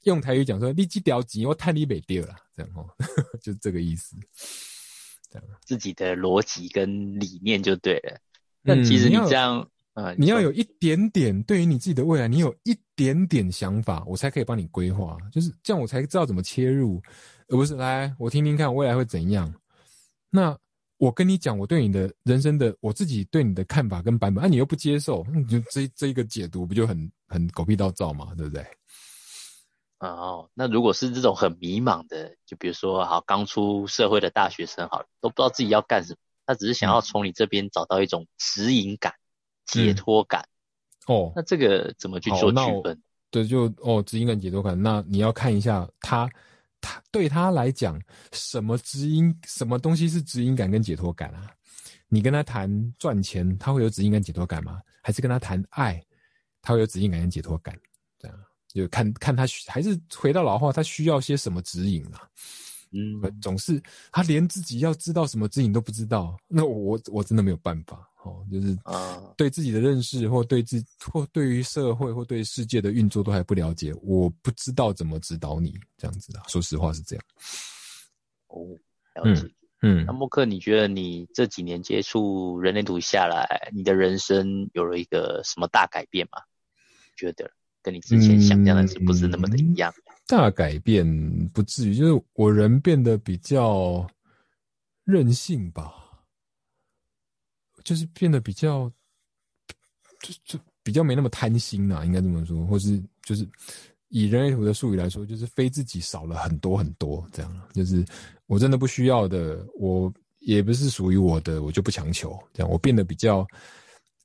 [0.04, 2.86] 用台语讲说，立即调集，我太你北掉了，这样哦，
[3.42, 4.16] 就这个意思。
[5.32, 8.20] 这样自己的逻辑跟理念就对了。
[8.64, 17.02] 但其实你这样，呃，你要有一点点对于你自己的未来，你有一点点想法，我才可以帮你规划，就是这样，我才知道怎么切入，
[17.48, 19.54] 而不是来我听听看未来会怎样。
[20.30, 20.58] 那
[20.98, 28.66] 我跟你讲，我对你的人生的我自己对你的看法跟版本，啊，你又不接受，你就这这一个解读不就很很狗屁倒灶嘛，对不对？
[30.00, 36.18] 哦，那如果是这种很迷茫的，就比如说好刚出社会的大学生，好都不知道自己要干什么。
[36.50, 39.14] 他只是想要从你这边找到一种指引感、
[39.68, 40.44] 解脱感。
[41.06, 43.00] 哦，那这个怎么去做区分？
[43.30, 44.82] 对，就哦，指引感、解脱感。
[44.82, 46.28] 那你要看一下他，
[46.82, 48.02] 他对他来讲，
[48.32, 51.52] 什么指引，什么东西是指引感跟解脱感啊？
[52.08, 54.82] 你跟他谈赚钱，他会有指引感、解脱感吗？
[55.04, 56.04] 还是跟他谈爱，
[56.64, 57.80] 他会有指引感跟解脱感？
[58.18, 58.36] 这样
[58.70, 62.28] 就看看他还是回到老话，他需要些什么指引啊？
[62.92, 76.42] 嗯，总是他连自己要知道什么自己都不知道，那我我真的没有办法哦，就是啊，对自己的认识或对自或对于社会或对世界的运作都还不了解，我不知道怎么指导你这样子的。
[76.48, 77.26] 说实话是这样。
[78.48, 78.66] 哦，
[79.16, 79.50] 了解。
[79.82, 86.42] 嗯，那默克，你觉得你这几年接触人类图下来，你的人生有了一个什么大改变吗？
[87.16, 87.50] 觉得
[87.82, 89.94] 跟你之前想象的是不是那么的一样？
[90.30, 91.04] 大改变
[91.50, 94.08] 不至于，就是我人变得比较
[95.04, 95.92] 任性吧，
[97.84, 98.88] 就是变得比较，
[100.22, 103.44] 就就比较没那么贪心啦，应该这么说，或是就是
[104.10, 108.06] 以人类图的术语来说，就是非自己少了很多很多，这样就是
[108.46, 112.70] 我真的不需要的，我也不是属于我的，我就不强求，这样。
[112.70, 113.48] 我变得比较，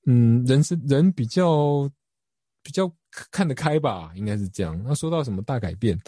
[0.05, 1.91] 嗯，人是人比较
[2.63, 2.87] 比较
[3.31, 4.81] 看得开吧，应该是这样。
[4.85, 5.99] 那说到什么大改变，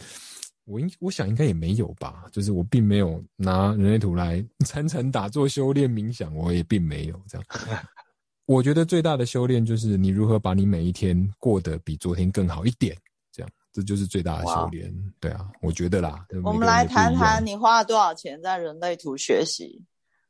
[0.64, 7.46] 我应我想应该也没有吧，就是我并没有拿人类图来 参禅打坐修炼冥想，我也并没有这样。
[8.46, 12.96] 我觉得最大的修炼就是你如何把你每一天过得比昨天更好一点，
[13.32, 14.92] 这样这就是最大的修炼。
[15.18, 16.24] 对啊，我觉得啦。
[16.44, 19.84] 我们来谈谈你花了多少钱在人类图学习，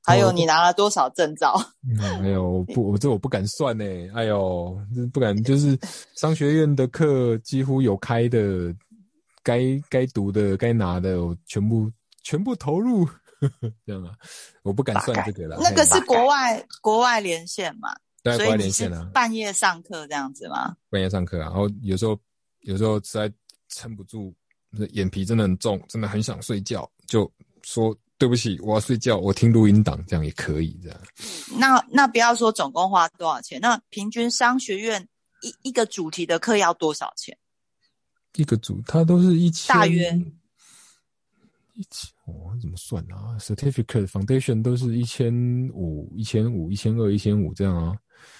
[0.07, 1.61] 还有你拿了多少证照？
[2.23, 3.85] 哎呦， 不，我这我不敢算呢。
[4.15, 4.78] 哎呦，
[5.12, 5.77] 不敢，就是
[6.15, 8.73] 商学院的课几乎有开的，
[9.43, 9.61] 该
[9.91, 11.91] 该读的、该拿的，我全部
[12.23, 13.07] 全部投入。
[13.85, 14.12] 这样啊，
[14.62, 15.59] 我不敢算这个了。
[15.61, 17.95] 那个是国外国外连线嘛？
[18.23, 20.74] 对，国外连线啊，半夜上课这样子吗？
[20.89, 22.19] 半夜上课啊，然后有时候
[22.61, 23.31] 有时候实在
[23.69, 24.35] 撑不住，
[24.93, 27.31] 眼皮真的很重，真的很想睡觉，就
[27.62, 30.98] 说对不起，我要睡觉，我听录音档，这样也可以这样。
[31.59, 35.06] 那那不要说总共花多少钱，那平均商学院
[35.43, 37.36] 一一个主题的课要多少钱？
[38.36, 40.10] 一个主，它都是一千，大约
[41.74, 42.10] 一千。
[42.24, 45.32] 哦，怎么算啊？Certificate Foundation 都是一千
[45.74, 47.97] 五、一千五、一千二、一千五这样啊。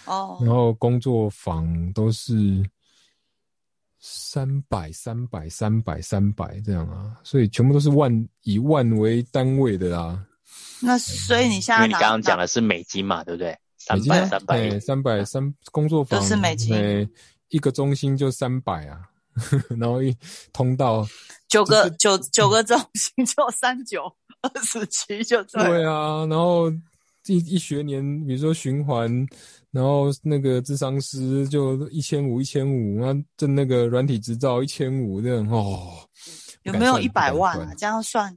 [0.07, 0.39] 哦。
[0.41, 2.65] 然后工作坊都是
[4.09, 10.25] 三百、三百、三百、三百这样啊，所以全部都是万以万为单位的啦。
[10.81, 13.59] 那所以你现在，因为你刚刚讲的是美金嘛，对不对？
[13.79, 17.11] 三百、三百、三百、三工作坊都是美金，
[17.49, 19.01] 一个中心就三百啊。
[19.77, 20.17] 然后一
[20.53, 21.07] 通道
[21.49, 24.05] 九个九九个中心就三九
[24.41, 26.71] 二十七就对啊，然后
[27.27, 29.27] 一一学年，比如说循环，
[29.77, 35.93] 然后那个智商师就一千五一千五，那挣那个软体执照一千五这样哦，
[36.63, 37.75] 有没有一百万啊？
[37.77, 38.35] 这样算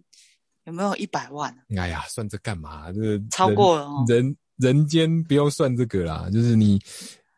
[0.66, 1.56] 有没有一百万？
[1.78, 2.92] 哎呀，算这干嘛？
[2.92, 6.80] 这超过了人人间不要算这个啦，就是你。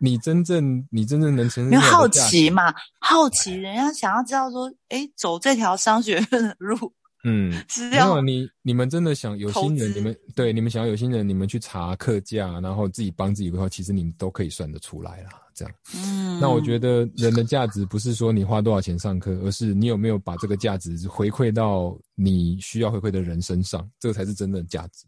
[0.04, 1.72] 你真正你真正能承受？
[1.72, 6.92] 因为好奇嘛，好奇，人家想要知道说，哎，走这条商学院的路，
[7.24, 8.26] 嗯，是这样。
[8.26, 15.32] 你你们真的想有心人，你们对你们想要有心人，你们去查课价，然后自己帮自己规划，其实你们都可以算得出来啦。
[15.54, 25.06] 这样，嗯，那我觉得人的价值不是说你花多少钱上课，而是你有没有把这个价值回馈到你需要回馈的人身上，这个才是真正的价值。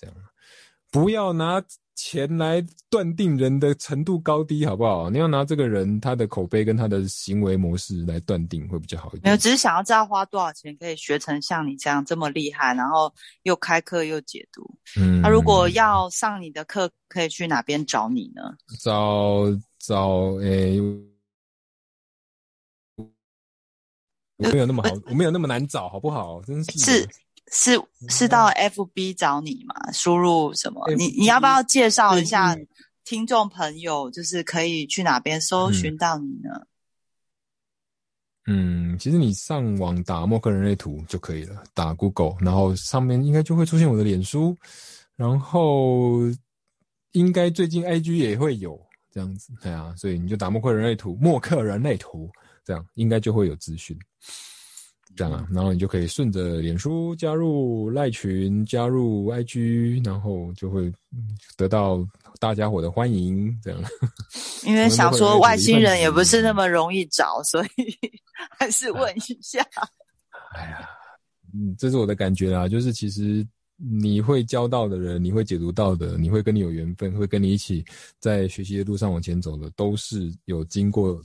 [0.00, 0.16] 这样，
[0.90, 1.62] 不要拿。
[1.94, 5.10] 钱来断定人的程度高低，好不好？
[5.10, 9.22] 你要拿这个人他的口碑跟他的行为模式来断定，会比较好一点。
[9.24, 13.12] 没有，只是想要知道花多少钱可以学成像你这样这么厉害，然后
[13.42, 14.62] 又开课又解读。
[14.98, 18.42] 嗯，那如果要上你的课，可以去哪边找你呢？
[18.80, 19.44] 找
[19.78, 20.80] 找诶，
[24.38, 26.42] 我没有那么好，我没有那么难找，好不好？
[26.42, 27.08] 真是是。
[27.54, 29.92] 是是到 F B 找你吗？
[29.92, 30.90] 输入什么？
[30.96, 32.56] 你你要不要介绍一下
[33.04, 36.66] 听众朋友，就是可以去哪边搜寻到你呢？
[38.46, 44.56] 嗯，其实你上网打默克人类图就可以了，打 Google，然后上面应该就会出现我的脸书，
[45.14, 46.20] 然后
[47.12, 48.80] 应该最近 I G 也会有
[49.12, 52.30] 这样子，对啊，所以你就打默克人类图，默克人类图，
[52.64, 53.96] 这样应该就会有资讯。
[55.14, 60.92] 这样啊，然后你就可以顺着脸书加入赖群，加入 IG，然后就会
[61.56, 62.06] 得到
[62.40, 63.54] 大家伙的欢迎。
[63.62, 63.82] 这样，
[64.64, 67.68] 因为想说外星人也不是那么容易找，所以
[68.58, 69.60] 还是问一下。
[70.56, 70.88] 哎呀，
[71.54, 77.84] 嗯，这是我的感觉啦，就是其实你会交到的人，你会解读到的，你会跟你有缘分，会跟你一起
[78.18, 81.22] 在学习的路上往前走的，都是有经过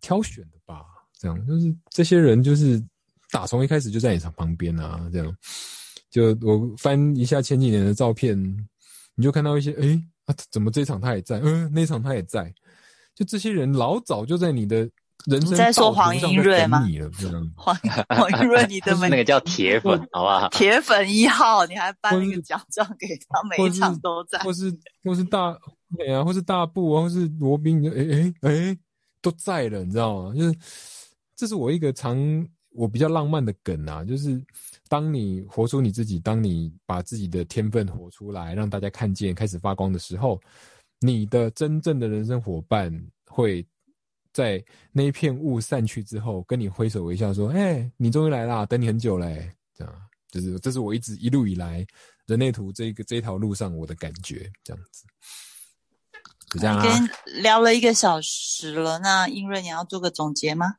[0.00, 0.82] 挑选的吧。
[1.18, 2.82] 这样就是这些人就是
[3.30, 5.36] 打从一开始就在你场旁边啊，这样
[6.10, 8.36] 就我翻一下前几年的照片，
[9.14, 12.52] 你就看到一些哎啊，怎么这场他也在，嗯，那场他也在，
[13.14, 14.78] 就这些人老早就在你的
[15.26, 15.52] 人生。
[15.52, 16.84] 你在说黄英瑞吗？
[17.56, 17.76] 黄
[18.08, 20.48] 黄英瑞， 你的那个叫铁粉，好不好？
[20.48, 24.38] 铁粉一号，你还颁那个奖状给他，每一场都在。
[24.40, 25.56] 或是或是大
[25.88, 28.78] 美啊，或是大布啊，或是罗宾，哎哎哎，
[29.22, 30.34] 都在了，你知道吗？
[30.34, 30.54] 就是。
[31.36, 32.14] 这是我一个常
[32.72, 34.40] 我比较浪漫的梗啊，就是
[34.88, 40.40] 当你活出你自己，当你把自己的天分活出来，让大家看见，开始发光的时候，
[41.00, 42.92] 你的真正的人生伙伴
[43.26, 43.66] 会
[44.32, 51.84] 在那一片雾散去之后，跟你挥手微笑说：“哎，你终于来啦，等你很久嘞。”这样，就是这是我一直一路以来
[52.26, 55.04] 人类图这个这条路上我的感觉，这样子。
[56.50, 56.84] 就这样啊。
[56.84, 60.76] 跟聊了一个小时了，那英瑞，你要做个总结吗？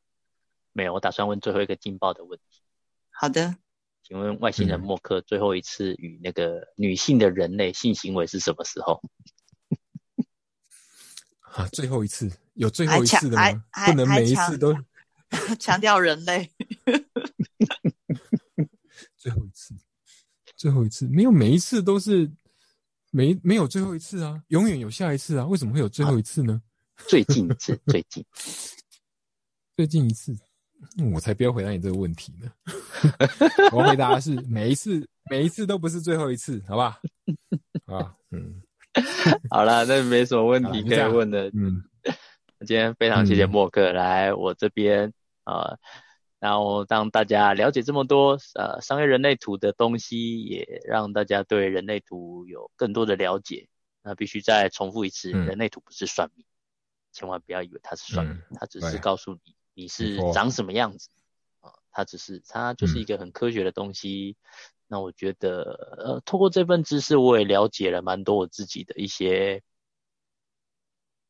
[0.74, 2.62] 没有，我打算问最后一个劲爆的问题。
[3.10, 3.56] 好的，
[4.04, 9.02] 请问外星人默克最后一次与那个女性的人类性行为是什么时候？
[11.54, 13.64] 啊，最后一次有最后一次的还吗？
[13.86, 14.74] 不能每一次都
[15.60, 16.50] 强调人类。
[19.18, 19.76] 最后一次，
[20.56, 22.32] 最后一次没有每一次都是
[23.12, 26.62] 没没有最后一次啊，永远有下一次啊，为什么会有最后一次呢？
[27.08, 28.26] 最近一次，最近
[29.76, 30.40] 最近一次，嗯
[31.14, 32.52] 我才不要回答你这个问题呢。
[33.72, 37.00] 我回答的是每一次，每一次都不是最后一次，好吧？
[37.86, 38.62] 啊，嗯
[39.50, 41.50] 好了，那没什么问题可以问的。
[41.54, 41.84] 嗯
[42.66, 45.12] 今天非常谢谢嗯默克来我这边
[45.44, 45.80] 啊、呃
[46.40, 53.68] 然后让大家了解这么多呃商业人类图的东西，也让大家对人类图有更多的了解。
[54.02, 56.44] 那必须再重复一次，嗯人类图不是算命，
[57.12, 61.10] 千万不要以为它是算命，它只是告诉你你是长什么样子
[61.62, 63.02] 啊、它只是它就是嗯。
[63.02, 64.38] 一个很科学的东西。
[64.88, 65.64] 那我觉得
[65.98, 69.62] 呃，通过这份知识，我也了解了蛮多我自己的一些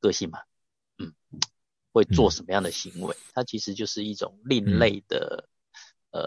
[0.01, 0.39] 个性嘛，
[0.97, 1.13] 嗯，
[1.93, 2.31] 会做嗯。
[2.31, 4.79] 什么样的行为，它其实就是一种另嗯。
[4.79, 5.47] 类的、
[6.11, 6.21] 呃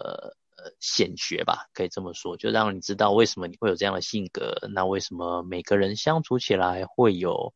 [0.57, 7.53] 呃显学吧，可以这么说，就让你知道为什么你会有这样的性格，那为什么每个人相处起来会有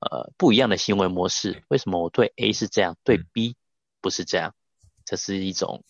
[0.00, 3.26] 呃不一样的行为模式，为什么我对 A 是这样，对嗯。
[3.32, 3.56] B
[4.04, 4.54] 不是这样，
[5.06, 5.82] 这是一种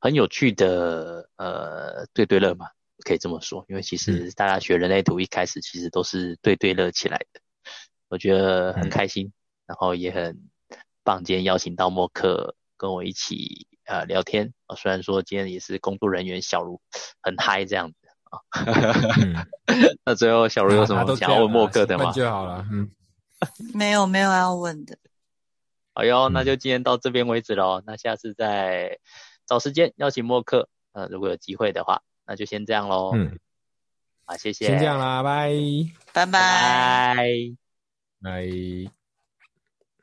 [0.00, 2.66] 很有趣的呃对对乐嘛，
[3.04, 7.40] 可以这么说，因为其实大家学人类图一开始其实都是对对乐起来的，
[8.08, 8.90] 我觉得很嗯。
[8.90, 9.32] 开心，
[9.64, 10.36] 然后也很
[11.04, 14.52] 棒，今天邀请到默克跟我一起呃聊天。
[14.66, 16.80] 啊、虽然说今天也是工作人员小卢
[17.22, 18.42] 很嗨这样子啊，
[19.22, 19.36] 嗯，
[20.04, 22.10] 那最后小茹有什么想要问默克的吗？
[22.10, 22.90] 就好了，嗯，
[23.72, 24.98] 没有没有要问的，
[25.96, 27.82] 好哟，嗯那就今天到这边为止喽。
[27.86, 28.98] 那下次再
[29.46, 33.12] 找时间邀请默克，呃，如果有机会的话，那就先这样喽。
[33.14, 33.38] 嗯，
[34.26, 35.48] 好，谢谢，先这样啦，拜
[36.12, 36.32] 拜拜。
[36.32, 37.16] 拜拜。
[38.22, 39.05] 拜。